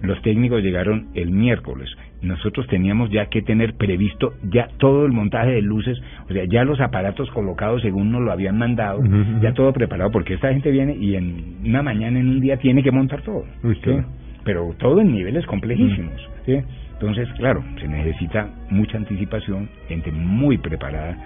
[0.02, 1.88] Los técnicos llegaron el miércoles.
[2.22, 6.00] Nosotros teníamos ya que tener previsto ya todo el montaje de luces,
[6.30, 9.02] o sea, ya los aparatos colocados según nos lo habían mandado,
[9.42, 12.84] ya todo preparado, porque esta gente viene y en una mañana, en un día, tiene
[12.84, 13.44] que montar todo.
[13.64, 13.80] Uy, ¿sí?
[13.82, 14.04] claro.
[14.44, 16.14] Pero todo en niveles complejísimos.
[16.46, 16.58] ¿sí?
[16.94, 21.16] Entonces, claro, se necesita mucha anticipación, gente muy preparada.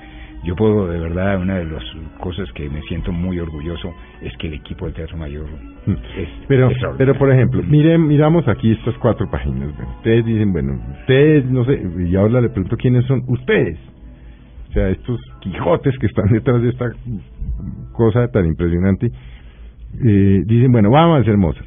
[0.45, 1.85] Yo puedo, de verdad, una de las
[2.21, 3.93] cosas que me siento muy orgulloso
[4.23, 5.47] es que el equipo del Teatro Mayor
[5.89, 5.93] Mm.
[6.19, 9.71] es Pero, pero por ejemplo, miren, miramos aquí estas cuatro páginas.
[9.97, 13.79] Ustedes dicen, bueno, ustedes, no sé, y ahora le pregunto quiénes son ustedes.
[14.69, 16.93] O sea, estos Quijotes que están detrás de esta
[17.93, 21.67] cosa tan impresionante, eh, dicen, bueno, vamos a hacer Mozart.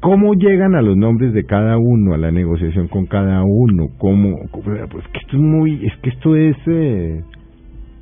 [0.00, 3.86] ¿Cómo llegan a los nombres de cada uno, a la negociación con cada uno?
[3.98, 4.36] ¿Cómo?
[4.50, 7.20] cómo- pues que esto es muy, es que esto es eh,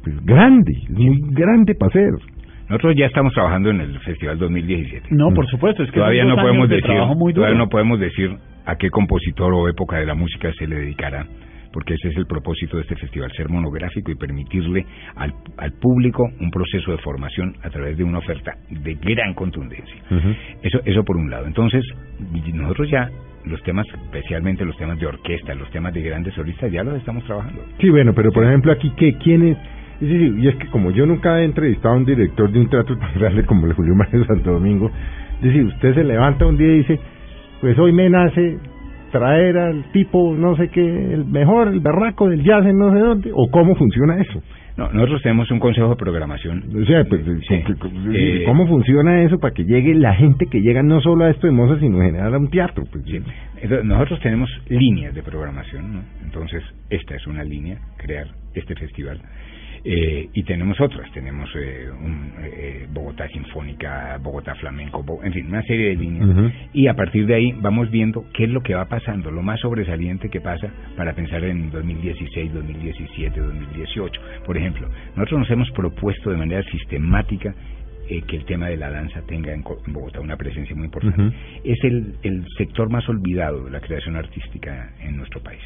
[0.03, 2.11] pues, grande, es muy grande para hacer.
[2.69, 5.09] Nosotros ya estamos trabajando en el Festival 2017.
[5.11, 7.43] No, por supuesto, es que todavía no podemos de decir, trabajo muy duro.
[7.45, 8.37] todavía no podemos decir
[8.67, 11.27] a qué compositor o época de la música se le dedicará,
[11.75, 16.23] porque ese es el propósito de este festival, ser monográfico y permitirle al, al público
[16.41, 19.97] un proceso de formación a través de una oferta de gran contundencia.
[20.63, 21.47] Eso, eso por un lado.
[21.47, 21.85] Entonces,
[22.53, 23.11] nosotros ya
[23.45, 27.25] los temas, especialmente los temas de orquesta, los temas de grandes solistas, ya los estamos
[27.25, 27.61] trabajando.
[27.81, 29.59] Sí, bueno, pero por ejemplo aquí, ¿qué, ¿quién es?
[30.01, 32.71] Es decir, y es que como yo nunca he entrevistado a un director de un
[32.71, 34.93] teatro tan grande como el Julio Mario Santo Domingo,
[35.39, 37.01] es decir, usted se levanta un día y dice,
[37.61, 38.59] pues hoy me nace
[39.19, 40.81] traer al tipo, no sé qué,
[41.15, 44.43] el mejor, el berraco del jazz en no sé dónde, o cómo funciona eso.
[44.77, 46.65] No, nosotros tenemos un consejo de programación.
[46.83, 47.63] O sea, pues, Sí.
[47.79, 51.31] ¿cómo- Eh, ¿cómo funciona eso para que llegue la gente que llega no solo a
[51.31, 52.83] esto de Mozart, sino en general a un teatro?
[52.91, 53.21] Pues, Sí.
[53.63, 56.01] Entonces, nosotros tenemos líneas de programación, ¿no?
[56.25, 59.21] Entonces, esta es una línea, crear este festival.
[59.87, 65.47] Eh, y tenemos otras, tenemos eh, un, eh, Bogotá Sinfónica, Bogotá Flamenco, Bo- en fin,
[65.47, 66.27] una serie de líneas.
[66.73, 69.61] Y a partir de ahí vamos viendo qué es lo que va pasando, lo más
[69.61, 74.21] sobresaliente que pasa para pensar en 2016, 2017, 2018.
[74.47, 77.55] Por ejemplo, nosotros nos hemos propuesto de manera sistemática
[78.09, 81.21] eh, que el tema de la danza tenga en, en Bogotá una presencia muy importante.
[81.63, 85.61] Es el, el sector más olvidado de la creación artística en nuestro país.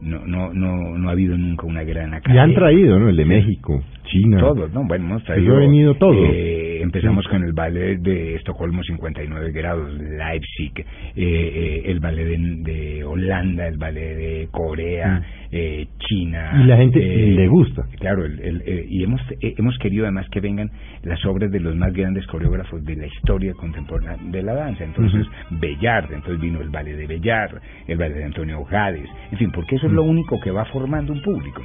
[0.00, 2.42] No, no, no, no ha habido nunca una gran y academia.
[2.42, 3.08] han traído, ¿no?
[3.08, 3.28] El de Sí.
[3.28, 4.38] México, China.
[4.38, 4.84] Todos, ¿no?
[4.86, 5.56] Bueno, hemos traído...
[5.56, 6.14] ha venido todo.
[6.24, 10.84] eh, empezamos con el ballet de Estocolmo 59 grados, Leipzig, eh,
[11.16, 12.38] eh, el ballet de,
[12.72, 16.60] de Holanda, el ballet de Corea, eh, China.
[16.62, 17.82] Y la gente eh, le gusta.
[17.98, 20.70] Claro, el- el- eh, y hemos, eh, hemos querido además que vengan
[21.02, 24.84] las obras de los más grandes coreógrafos de la historia contemporánea de la danza.
[24.84, 29.50] Entonces, Bellard, entonces vino el ballet de Bellard, el ballet de Antonio Gades, en fin,
[29.52, 31.62] porque eso es lo único que va formando un público.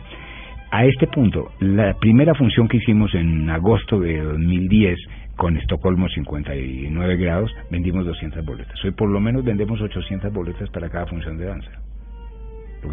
[0.72, 4.98] A este punto, la primera función que hicimos en agosto de 2010
[5.36, 8.74] con Estocolmo 59 grados, vendimos 200 boletas.
[8.84, 11.70] Hoy por lo menos vendemos 800 boletas para cada función de danza.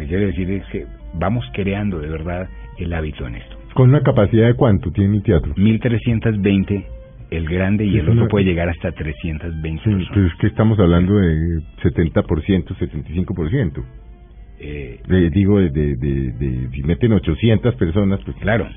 [0.01, 3.55] Que quiere decir es que vamos creando de verdad el hábito en esto.
[3.75, 5.53] ¿Con una capacidad de cuánto tiene el teatro?
[5.55, 6.85] 1320
[7.29, 10.09] el grande y Sí, el otro no- puede llegar hasta 320 Sí, personas.
[10.13, 13.83] pues es que estamos hablando de 70%, 75%.
[14.59, 18.67] Eh, Eh, digo, de, de, de, de- si meten 800 personas, pues Claro,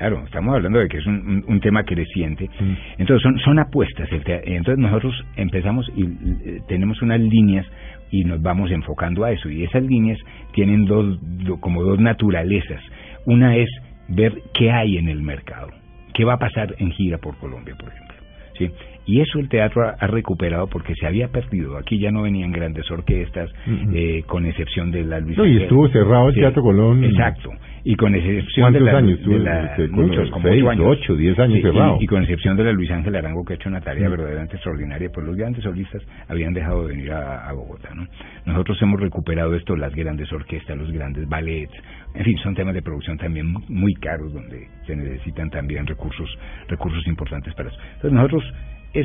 [0.00, 2.48] claro, estamos hablando de que es un, un- tema creciente.
[2.58, 2.72] Mm.
[2.98, 4.08] Entonces son, son apuestas.
[4.10, 7.66] Entonces nosotros empezamos y eh, tenemos unas líneas
[8.10, 9.50] y nos vamos enfocando a eso.
[9.50, 10.18] Y esas líneas
[10.52, 12.82] tienen dos, do- como dos naturalezas.
[13.26, 13.68] Una es
[14.08, 15.68] ver qué hay en el mercado,
[16.14, 18.16] qué va a pasar en gira por Colombia, por ejemplo.
[18.58, 18.70] ¿sí?
[19.10, 21.76] Y eso el teatro ha, ha recuperado porque se había perdido.
[21.78, 23.50] Aquí ya no venían grandes orquestas,
[23.92, 27.02] eh, con excepción de la Luis No, y estuvo cerrado el Sí, Teatro Colón.
[27.02, 27.50] Exacto.
[27.82, 30.70] Y con excepción de ¿Cuántos la, años de estuvo la- este, muchos, como seis, ocho
[30.70, 30.86] años.
[30.86, 31.96] ocho, diez años Sí, y- cerrado?
[31.98, 35.08] Y, con excepción de la Luis Ángel Arango, que ha hecho una tarea verdaderamente extraordinaria,
[35.12, 37.88] pues los grandes solistas habían dejado de venir a, a Bogotá.
[37.94, 38.06] ¿no?
[38.44, 41.72] Nosotros hemos recuperado esto, las grandes orquestas, los grandes ballets,
[42.14, 46.28] en fin, son temas de producción también muy caros, donde se necesitan también recursos
[46.68, 47.78] recursos importantes para eso.
[47.94, 48.44] Entonces nosotros,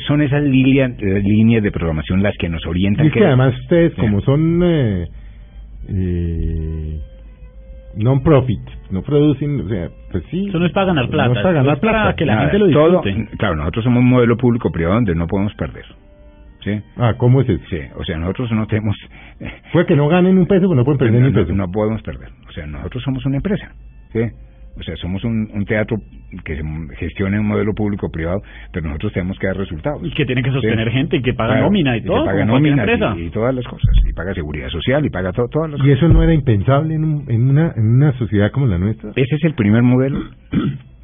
[0.07, 3.05] son esas líneas, eh, líneas de programación las que nos orientan.
[3.05, 4.01] Y es que además ustedes, Sí.
[4.01, 5.07] como son eh,
[5.87, 6.99] eh,
[7.97, 8.59] non-profit,
[8.91, 10.47] no producen, o sea, pues sí.
[10.49, 12.15] Eso no es para ganar plata, No es para ganar es para plata.
[12.15, 13.37] que la Nada, gente lo todo- disfrute.
[13.37, 15.85] claro, nosotros somos un modelo público-privado donde no podemos perder.
[16.63, 16.81] ¿Sí?
[16.97, 17.63] Ah, ¿cómo es eso?
[17.69, 18.97] Sí, o sea, nosotros no tenemos...
[19.71, 21.53] Puede que no ganen un peso, pero no pueden perder no, ni un no- peso.
[21.55, 22.29] no podemos perder.
[22.49, 23.71] O sea, nosotros somos una empresa.
[24.11, 24.21] ¿sí?
[24.77, 25.97] O sea, somos un, un teatro
[26.43, 26.63] que se
[26.97, 28.41] gestiona en un modelo público-privado,
[28.73, 30.01] pero nosotros tenemos que dar resultados.
[30.03, 30.93] Y que tiene que sostener Sí.
[30.93, 33.29] gente y que paga Claro, nómina y, que todo, paga como cualquier nómina y, y
[33.29, 33.89] todas las cosas.
[34.05, 37.03] Y paga seguridad social y paga to- todas las Y eso no era impensable en,
[37.05, 39.11] un- en, una, en una sociedad como la nuestra.
[39.15, 40.19] Ese es el primer modelo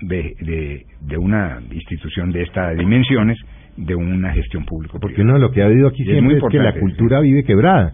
[0.02, 3.38] de, de, de una institución de estas dimensiones,
[3.78, 4.98] de una gestión pública.
[5.00, 6.80] Porque uno de lo que ha habido aquí es siempre muy es, que la importante,
[6.82, 7.94] cultura vive quebrada.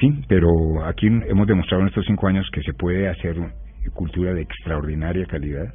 [0.00, 0.48] Sí, pero
[0.86, 3.34] aquí hemos demostrado en estos cinco años que se puede hacer
[3.90, 5.72] cultura de extraordinaria calidad,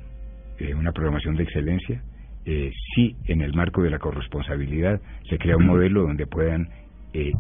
[0.60, 2.02] eh, una programación de excelencia,
[2.46, 5.00] eh, si en el marco de la corresponsabilidad
[5.30, 6.68] se crea un modelo donde puedan
[7.14, 7.32] eh,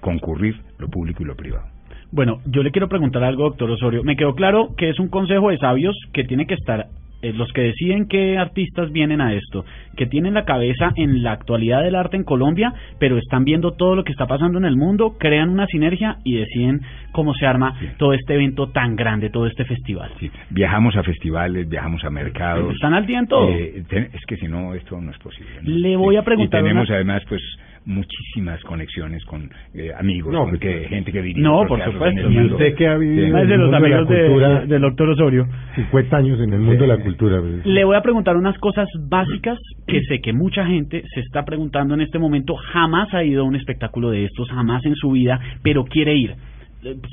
[0.00, 1.66] concurrir lo público y lo privado.
[2.12, 4.02] Bueno, yo le quiero preguntar algo, doctor Osorio.
[4.02, 6.86] Me quedó claro que es un consejo de sabios que tiene que estar
[7.22, 9.64] los que deciden qué artistas vienen a esto,
[9.96, 13.94] que tienen la cabeza en la actualidad del arte en Colombia, pero están viendo todo
[13.96, 16.80] lo que está pasando en el mundo, crean una sinergia y deciden
[17.12, 17.86] cómo se arma Sí.
[17.98, 20.10] todo este evento tan grande, todo este festival.
[20.18, 22.74] Sí, Viajamos a festivales, viajamos a mercados.
[22.74, 23.50] Están al día en todo.
[23.50, 25.50] Eh, es que si no, esto no es posible.
[25.62, 25.68] ¿no?
[25.70, 27.42] Le voy a preguntar Y tenemos una- además, pues,
[27.86, 32.06] muchísimas conexiones con eh, amigos, No, con pues, que, gente que dirige No, por supuesto.
[32.06, 32.54] en el Y mundo.
[32.56, 33.30] usted que ha vivido Sí.
[33.30, 35.46] en Es de los mundo de la amigos de- cultura, del doctor Osorio.
[35.74, 37.40] 50 años en el mundo de la cultura.
[37.40, 37.66] pues.
[37.66, 41.94] Le voy a preguntar unas cosas básicas que sé que mucha gente se está preguntando
[41.94, 42.54] en este momento.
[42.56, 46.34] Jamás ha ido a un espectáculo de estos, jamás en su vida, pero quiere ir.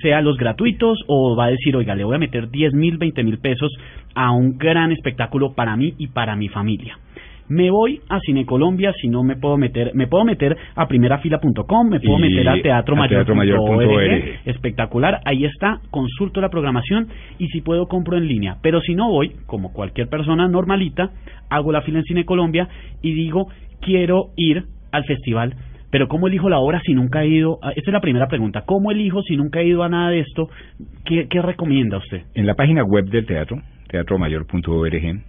[0.01, 3.23] Sea los gratuitos o va a decir, oiga, le voy a meter 10 mil, 20
[3.23, 3.71] mil pesos
[4.15, 6.97] a un gran espectáculo para mí y para mi familia.
[7.49, 11.89] Me voy a Cine Colombia, si no me puedo meter, me puedo meter a primerafila.com,
[11.89, 14.39] me puedo Y meter a teatromayor.org, teatromayor.org.
[14.45, 17.07] espectacular, ahí está, consulto la programación
[17.39, 18.57] y si puedo compro en línea.
[18.61, 21.11] Pero si no voy, como cualquier persona normalita,
[21.49, 22.67] hago la fila en Cine Colombia
[23.01, 23.47] y digo,
[23.81, 25.55] quiero ir al festival.
[25.89, 27.59] Pero ¿cómo elijo la obra si nunca he ido?
[27.61, 28.63] a- Esta es la primera pregunta.
[28.65, 30.49] ¿Cómo elijo si nunca he ido a nada de esto?
[31.05, 32.23] ¿Qué, qué recomienda usted?
[32.35, 35.21] En la página web del teatro, teatromayor.org,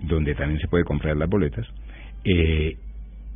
[0.00, 1.66] donde también se puede comprar las boletas,
[2.24, 2.76] eh,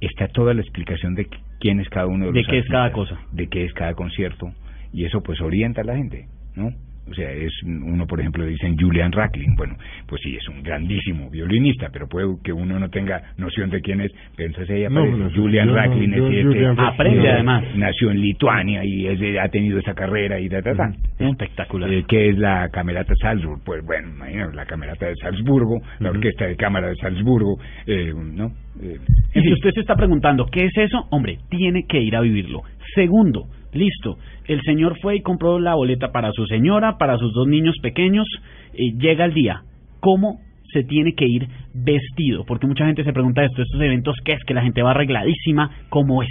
[0.01, 1.27] está toda la explicación de
[1.61, 3.27] quién es cada uno de ¿De los qué es cada artistas, cosa?
[3.33, 4.53] de qué es cada concierto,
[4.93, 6.71] y eso pues orienta a la gente, ¿no?
[7.11, 9.57] O sea, es uno, por ejemplo, dicen Julian Racklin.
[9.57, 9.75] Bueno,
[10.07, 14.01] pues sí, es un grandísimo violinista, pero puede que uno no tenga noción de quién
[14.01, 14.13] es.
[14.37, 15.19] Pero entonces ella No, aparece.
[15.19, 17.31] no, Julian yo no, Racklin yo es este, Julian Racklin Aprende, no.
[17.35, 17.65] además.
[17.77, 20.93] nació en Lituania y es de- ha tenido esa carrera y ta, ta, ta.
[21.19, 21.93] Espectacular.
[21.93, 23.61] Eh, ¿Qué es la Camerata Salzburg?
[23.65, 28.53] Pues bueno, imagínate, la Camerata de Salzburgo, la Orquesta de Cámara de Salzburgo, eh, ¿no?
[28.81, 28.97] Eh,
[29.35, 32.63] Y si usted se está preguntando qué es eso, hombre, tiene que ir a vivirlo.
[32.95, 37.47] Segundo, listo, el señor fue y compró la boleta para su señora, para sus dos
[37.47, 38.27] niños pequeños,
[38.75, 39.63] y llega el día.
[40.01, 40.41] ¿Cómo
[40.73, 42.45] se tiene que ir vestido?
[42.45, 44.45] Porque mucha gente se pregunta esto, estos eventos, ¿qué es?
[44.45, 46.31] Que la gente va arregladísima, ¿cómo es?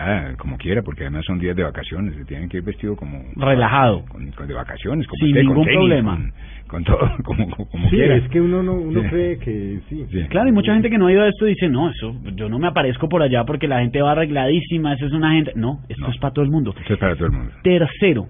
[0.00, 3.20] Ah, como quiera, porque además son días de vacaciones, se tienen que ir vestido como...
[3.36, 4.04] Relajado.
[4.06, 6.14] Con, con- de vacaciones, como Sin usted, con ningún tenis, problema.
[6.16, 6.32] Con,
[6.68, 8.16] con todo, como, como Sí, quiera.
[8.16, 9.08] es que uno no uno Sí.
[9.08, 10.06] cree que sí.
[10.10, 10.22] Sí.
[10.28, 12.58] Claro, y mucha gente que no ha ido a esto dice, no, eso, yo no
[12.58, 15.52] me aparezco por allá porque la gente va arregladísima, eso es una gente...
[15.56, 16.10] No, esto No.
[16.10, 16.74] es para todo el mundo.
[16.78, 17.52] Esto es para todo el mundo.
[17.62, 18.26] Tercero,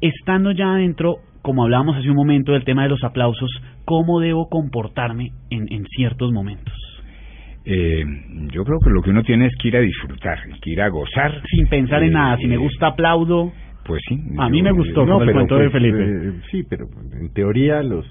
[0.00, 3.50] estando ya adentro, como hablábamos hace un momento del tema de los aplausos,
[3.84, 6.74] ¿cómo debo comportarme en, en ciertos momentos?
[7.68, 8.04] Eh,
[8.52, 10.88] yo creo que lo que uno tiene es que ir a disfrutar, que ir a
[10.88, 11.42] gozar.
[11.50, 13.52] Sin pensar en Eh, nada, si me gusta aplaudo,
[13.84, 14.18] Pues sí.
[14.38, 15.04] A mí me gustó.
[15.06, 15.98] yo- como el cuento de Felipe.
[16.02, 16.86] eh, sí, pero
[17.20, 18.04] en teoría los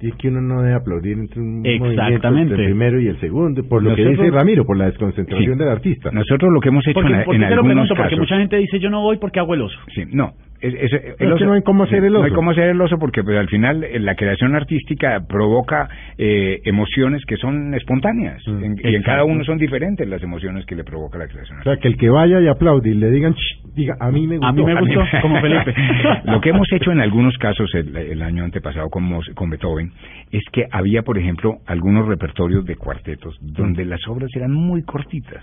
[0.00, 2.52] es que uno no debe aplaudir entre un movimiento Exactamente.
[2.52, 5.54] entre el primero y el segundo, por lo que Nosotros- dice Ramiro, por la desconcentración
[5.54, 5.58] Sí.
[5.58, 6.10] del artista.
[6.12, 7.94] Nosotros lo que hemos hecho porque, en, ¿por en algunos pregunto?
[7.94, 8.18] Porque casos...
[8.18, 9.78] mucha gente dice, yo no voy porque hago el oso.
[9.94, 10.32] Sí, no.
[10.60, 12.34] Es, es- el es que oso- no hay cómo ser el No hay oso.
[12.36, 17.22] cómo ser el oso porque pues, al final eh, la creación artística provoca eh, emociones
[17.26, 20.84] que son espontáneas Mm, En- y en cada uno son diferentes las emociones que le
[20.84, 21.82] provoca la creación O sea, artística.
[21.82, 24.48] que el que vaya y aplaude y le digan, "Shh", diga, a mí me gustó.
[24.48, 25.74] A mí me A mí- gustó, como Felipe.
[26.24, 29.83] Lo que hemos hecho en algunos casos el, el año antepasado con, con Beethoven
[30.30, 35.42] es que había, por ejemplo, algunos repertorios de cuartetos donde las obras eran muy cortitas.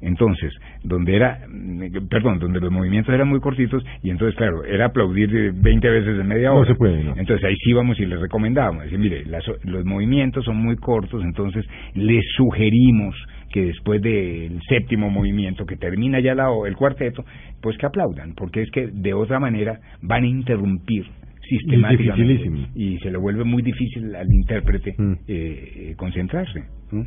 [0.00, 0.52] Entonces,
[0.84, 5.28] donde era, mm, perdón, donde los movimientos eran muy cortitos y entonces, claro, era aplaudir
[5.28, 6.68] de 20 veces en media No hora.
[6.68, 7.14] se puede, no.
[7.16, 11.20] Entonces ahí sí vamos y les recomendábamos, decir, mire, las- los movimientos son muy cortos,
[11.24, 13.16] entonces les sugerimos
[13.50, 17.24] que después del séptimo movimiento que termina ya la, el cuarteto,
[17.60, 21.06] pues que aplaudan, porque es que de otra manera van a interrumpir
[21.48, 25.12] sistemáticamente y se le vuelve muy difícil al intérprete Mm.
[25.26, 26.60] eh, concentrarse.
[26.92, 27.04] ¿no?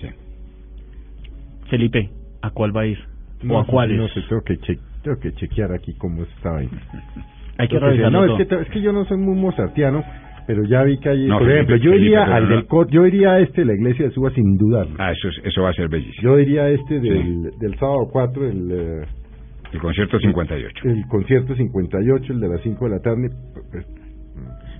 [0.00, 0.06] Sí.
[1.68, 2.08] Felipe,
[2.42, 2.98] ¿a cuál va a ir?
[3.42, 3.96] No, ¿O a cuáles?
[3.96, 6.68] No sé, tengo que, che- tengo que chequear aquí cómo está ahí.
[7.58, 10.02] Hay que revisarlo No, es que, es que yo no soy muy mozartiano,
[10.46, 11.26] pero ya vi que hay...
[11.26, 13.64] No, por Felipe, ejemplo, yo Felipe, iría pero al del cor- yo iría a este,
[13.64, 14.96] la iglesia de Suba, sin dudarlo.
[14.98, 16.22] Ah, eso, es- eso va a ser bellísimo.
[16.22, 19.06] Yo diría a este del, del sábado 4, el, eh,
[19.72, 20.88] El concierto 58.
[20.88, 23.30] el concierto 58, el de las 5 de la tarde.
[23.70, 23.86] pues,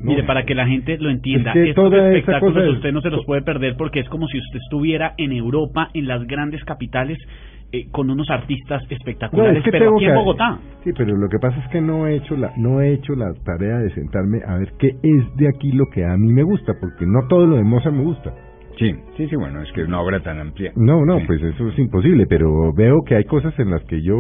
[0.01, 0.07] no.
[0.07, 3.11] Mire, para que la gente lo entienda, Es que estos espectáculos es- usted no se
[3.11, 7.18] los puede perder porque es como si usted estuviera en Europa, en las grandes capitales,
[7.72, 10.59] eh, con unos artistas No, espectaculares, es que pero aquí en Bogotá.
[10.82, 13.32] Sí, pero lo que pasa es que no he hecho la no he hecho la
[13.45, 16.72] tarea de sentarme a ver qué es de aquí lo que a mí me gusta,
[16.80, 18.32] porque no todo lo de Mozart me gusta.
[18.81, 20.72] Sí, sí, sí, bueno, es que es una obra tan amplia.
[20.74, 21.24] No, no, Sí.
[21.26, 24.16] pues eso es imposible, pero veo que hay cosas en las que yo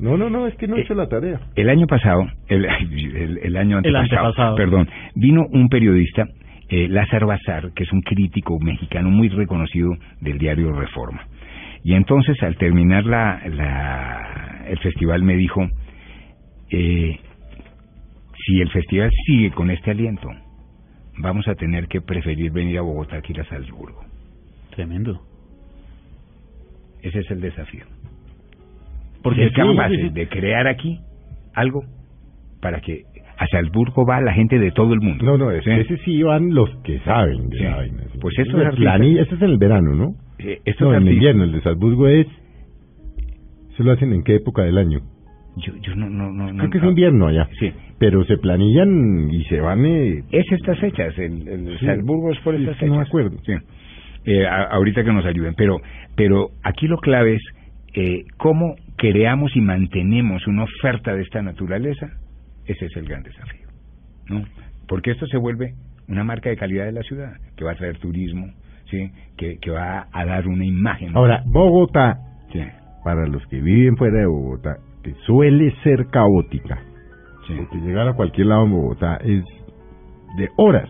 [0.00, 1.38] No, no, no, es que no he Eh, hecho la tarea.
[1.56, 2.64] El año pasado, el,
[3.14, 4.56] el, el año El antepasado.
[4.56, 6.24] perdón, vino un periodista,
[6.70, 9.90] eh, Lázaro Bazar, que es un crítico mexicano muy reconocido
[10.22, 11.26] del diario Reforma.
[11.84, 15.66] Y entonces, al terminar la, la- el festival, me dijo,
[16.70, 17.18] eh,
[18.46, 20.28] si el festival sigue con este aliento,
[21.20, 24.00] vamos a tener que preferir venir a Bogotá que ir a Salzburgo.
[24.74, 25.20] Tremendo.
[27.02, 27.84] Ese es el desafío.
[29.22, 30.14] Porque Ser sí, capaces sí, sí.
[30.14, 31.00] de crear aquí
[31.54, 31.84] algo
[32.60, 33.04] para que
[33.38, 35.24] a Salzburgo va la gente de todo el mundo.
[35.24, 37.64] No, no, ese sí van los que saben de Sí.
[37.64, 38.02] la vaina.
[38.20, 40.14] Pues Ese es la artistas- ni- ese es en el verano, ¿no?
[40.38, 42.26] eh, No, en invierno, el de Salzburgo es...
[43.76, 45.00] ¿Se lo hacen en qué época del año?
[45.56, 47.48] Yo, yo no, no, no, no- Creo que es no- invierno allá.
[47.58, 47.72] Sí.
[47.98, 49.84] Pero se planillan y se van...
[49.84, 51.86] Eh, Es estas fechas, el, el Sí.
[51.86, 53.04] Salzburgo es por Sí, estas es que no fechas.
[53.04, 53.38] me acuerdo.
[53.44, 53.52] Sí.
[54.24, 55.80] Eh, a- ahorita que nos ayuden, pero,
[56.14, 57.42] pero aquí lo clave es
[57.94, 62.06] eh, cómo creamos y mantenemos una oferta de esta naturaleza.
[62.66, 63.66] Ese es el gran desafío,
[64.28, 64.44] ¿no?
[64.86, 65.74] Porque esto se vuelve
[66.08, 68.46] una marca de calidad de la ciudad, que va a traer turismo,
[68.90, 71.10] sí, que, que va a dar una imagen.
[71.16, 72.18] Ahora, Bogotá,
[72.52, 72.60] Sí,
[73.04, 76.78] para los que viven fuera de Bogotá, que suele ser caótica,
[77.46, 77.54] sí.
[77.56, 79.44] porque llegar a cualquier lado en Bogotá es
[80.36, 80.88] de horas.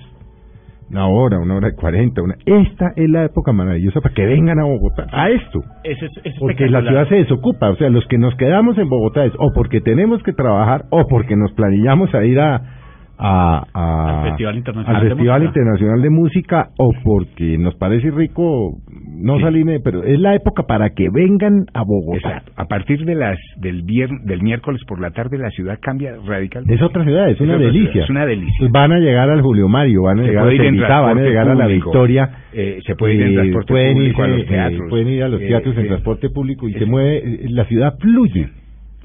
[0.91, 2.21] Una hora, una hora y cuarenta.
[2.21, 2.35] Una...
[2.45, 5.61] Esta es la época maravillosa para que vengan a Bogotá, a esto.
[5.85, 7.71] Ese es, es Porque la ciudad se desocupa.
[7.71, 11.07] O sea, los que nos quedamos en Bogotá es o porque tenemos que trabajar o
[11.07, 12.80] porque nos planillamos a ir a...
[13.21, 15.61] a- a- Al Festival Internacional al de Festival Música.
[15.61, 18.79] Internacional de Música o porque nos parece rico
[19.23, 19.43] no Sí.
[19.43, 22.17] salir, pero es la época para que vengan a Bogotá.
[22.29, 22.53] Exacto.
[22.57, 26.75] A partir de las del vier- del miércoles por la tarde la ciudad cambia radicalmente.
[26.75, 27.91] Es otra ciudad, es una delicia.
[27.93, 28.57] ciudad, es una delicia.
[28.61, 31.67] Pues van a llegar al Julio Mario, van a Se llegar a van la.
[31.67, 32.31] Victoria.
[32.53, 34.81] Eh, se puede ir en eh, transporte pueden público a irse, los teatros.
[34.81, 38.49] eh, pueden ir a los teatros en transporte público y se mueve, la ciudad fluye.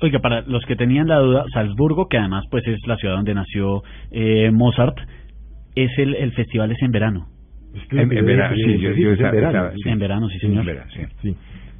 [0.01, 3.33] Oiga, para los que tenían la duda, Salzburgo, que además pues es la ciudad donde
[3.33, 3.81] nació
[4.11, 4.97] eh, Mozart,
[5.75, 7.27] es el, el festival es en verano.
[7.91, 9.89] En, en verano, sí, yo, en estaba- verano, estaba- sí.
[9.89, 10.59] En verano, sí, Sí, señor.
[10.61, 11.01] en verano, sí.
[11.21, 11.35] Sí.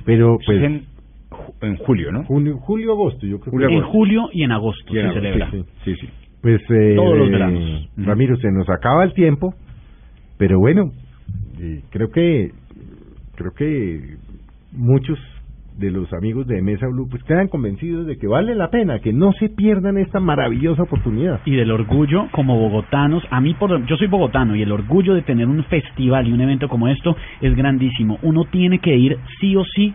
[0.06, 0.82] Pero pues Es en,
[1.30, 2.24] ju- en julio, ¿no?
[2.26, 5.22] junio, julio, agosto, yo creo Julio, En julio y en agosto Y en se agosto,
[5.22, 5.52] celebra.
[5.52, 6.10] sí, Sí, sí.
[6.42, 7.90] Pues eh, Todos los eh, veranos.
[7.98, 9.56] Ramiro, se nos acaba el tiempo,
[10.38, 10.92] pero bueno,
[11.60, 12.52] eh, creo que
[13.36, 14.16] creo que
[14.74, 15.18] muchos
[15.78, 19.14] de los amigos de Mesa Blue pues quedan convencidos de que vale la pena, que
[19.14, 21.42] no se pierdan esta maravillosa oportunidad.
[21.46, 23.24] y del orgullo como bogotanos.
[23.30, 26.42] A mí, por, yo soy bogotano y el orgullo de tener un festival y un
[26.42, 28.20] evento como esto es grandísimo.
[28.22, 29.94] Uno tiene que ir sí o sí.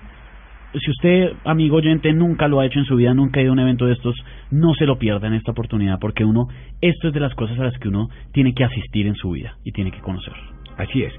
[0.72, 3.55] Si usted, amigo oyente, nunca lo ha hecho en su vida, nunca ha ido a
[3.55, 4.14] un evento de estos,
[4.53, 6.47] no se lo pierda en esta oportunidad, porque uno,
[6.81, 9.57] esto es de las cosas a las que uno tiene que asistir en su vida
[9.64, 10.33] y tiene que conocer.
[10.76, 11.12] Así es.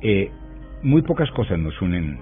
[0.00, 0.30] Eh,
[0.82, 2.18] muy pocas cosas nos unen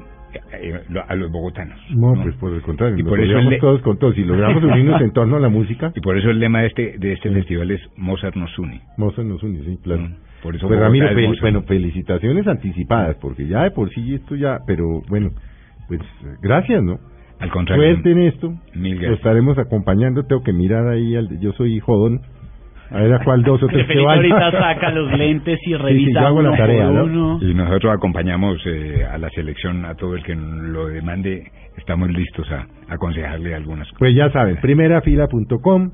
[1.09, 1.78] a los bogotanos.
[1.91, 4.14] No, pues por el contrario, Y por eso el le- todos con todos.
[4.14, 6.99] Si logramos unirnos en torno a la música, Y por eso el lema de este,
[6.99, 8.80] de este festival es Mozart nos une.
[8.97, 10.03] Mozart nos une, sí, claro.
[10.03, 11.41] Mm, Por eso Pues Ramiro, fel- Mozart.
[11.41, 15.30] bueno, felicitaciones anticipadas, porque ya de por sí esto ya, pero bueno,
[15.89, 16.01] pues
[16.43, 16.99] gracias, ¿no?
[17.41, 17.82] Al contrario.
[17.85, 18.55] Suerte en esto.
[18.74, 19.18] Mil Lo gracias.
[19.18, 20.22] estaremos acompañando.
[20.24, 22.20] Tengo que mirar ahí al yo soy jodón.
[22.95, 24.16] A ver a cuál dos o tres que van.
[24.18, 27.05] ahorita saca los lentes y sí, revisa yo hago la uno tarea, por ¿no?
[27.05, 27.38] uno.
[27.42, 32.49] Y nosotros acompañamos eh, a la selección, a todo el que lo demande, estamos listos
[32.53, 33.99] a aconsejarle algunas cosas.
[33.99, 35.90] Pues ya saben, primerafila.com,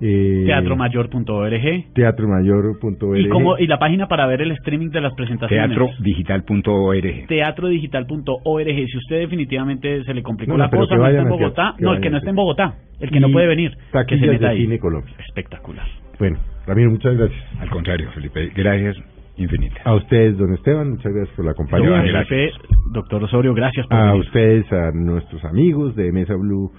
[0.00, 3.18] eh, Teatromayor.org teatromayor.org.
[3.18, 5.68] y, como, y la página para ver el streaming de las presentaciones.
[5.76, 7.26] Teatrodigital.org.
[7.28, 8.66] teatrodigital.org.
[8.90, 11.74] Si usted definitivamente se le complicó No, no, la cosa, que no está en Bogotá,
[11.78, 12.36] no, el que no al está en.
[12.36, 14.62] Bogotá, el que Y no puede venir, que se meta ahí.
[14.62, 15.14] Cine Colombia.
[15.26, 15.86] Espectacular.
[16.18, 17.42] Bueno, Ramiro, muchas gracias.
[17.60, 18.96] Al contrario, Felipe, gracias
[19.36, 19.86] infinitas.
[19.86, 22.02] A ustedes, don Esteban, muchas gracias por la compañía.
[22.02, 22.28] Gracias.
[22.28, 24.26] Felipe, doctor Osorio, gracias por A venir.
[24.26, 26.72] ustedes, a nuestros amigos de Mesa Blue,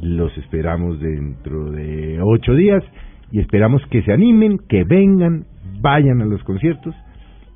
[0.00, 2.82] los esperamos dentro de ocho días
[3.30, 5.44] y esperamos que se animen, que vengan,
[5.80, 6.94] vayan a los conciertos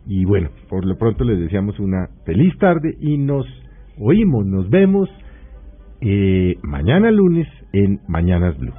[0.06, 3.46] y bueno, por lo pronto les deseamos una feliz tarde y nos
[3.98, 5.08] oímos, nos vemos
[6.00, 8.74] eh, mañana lunes en Mañanas Blue.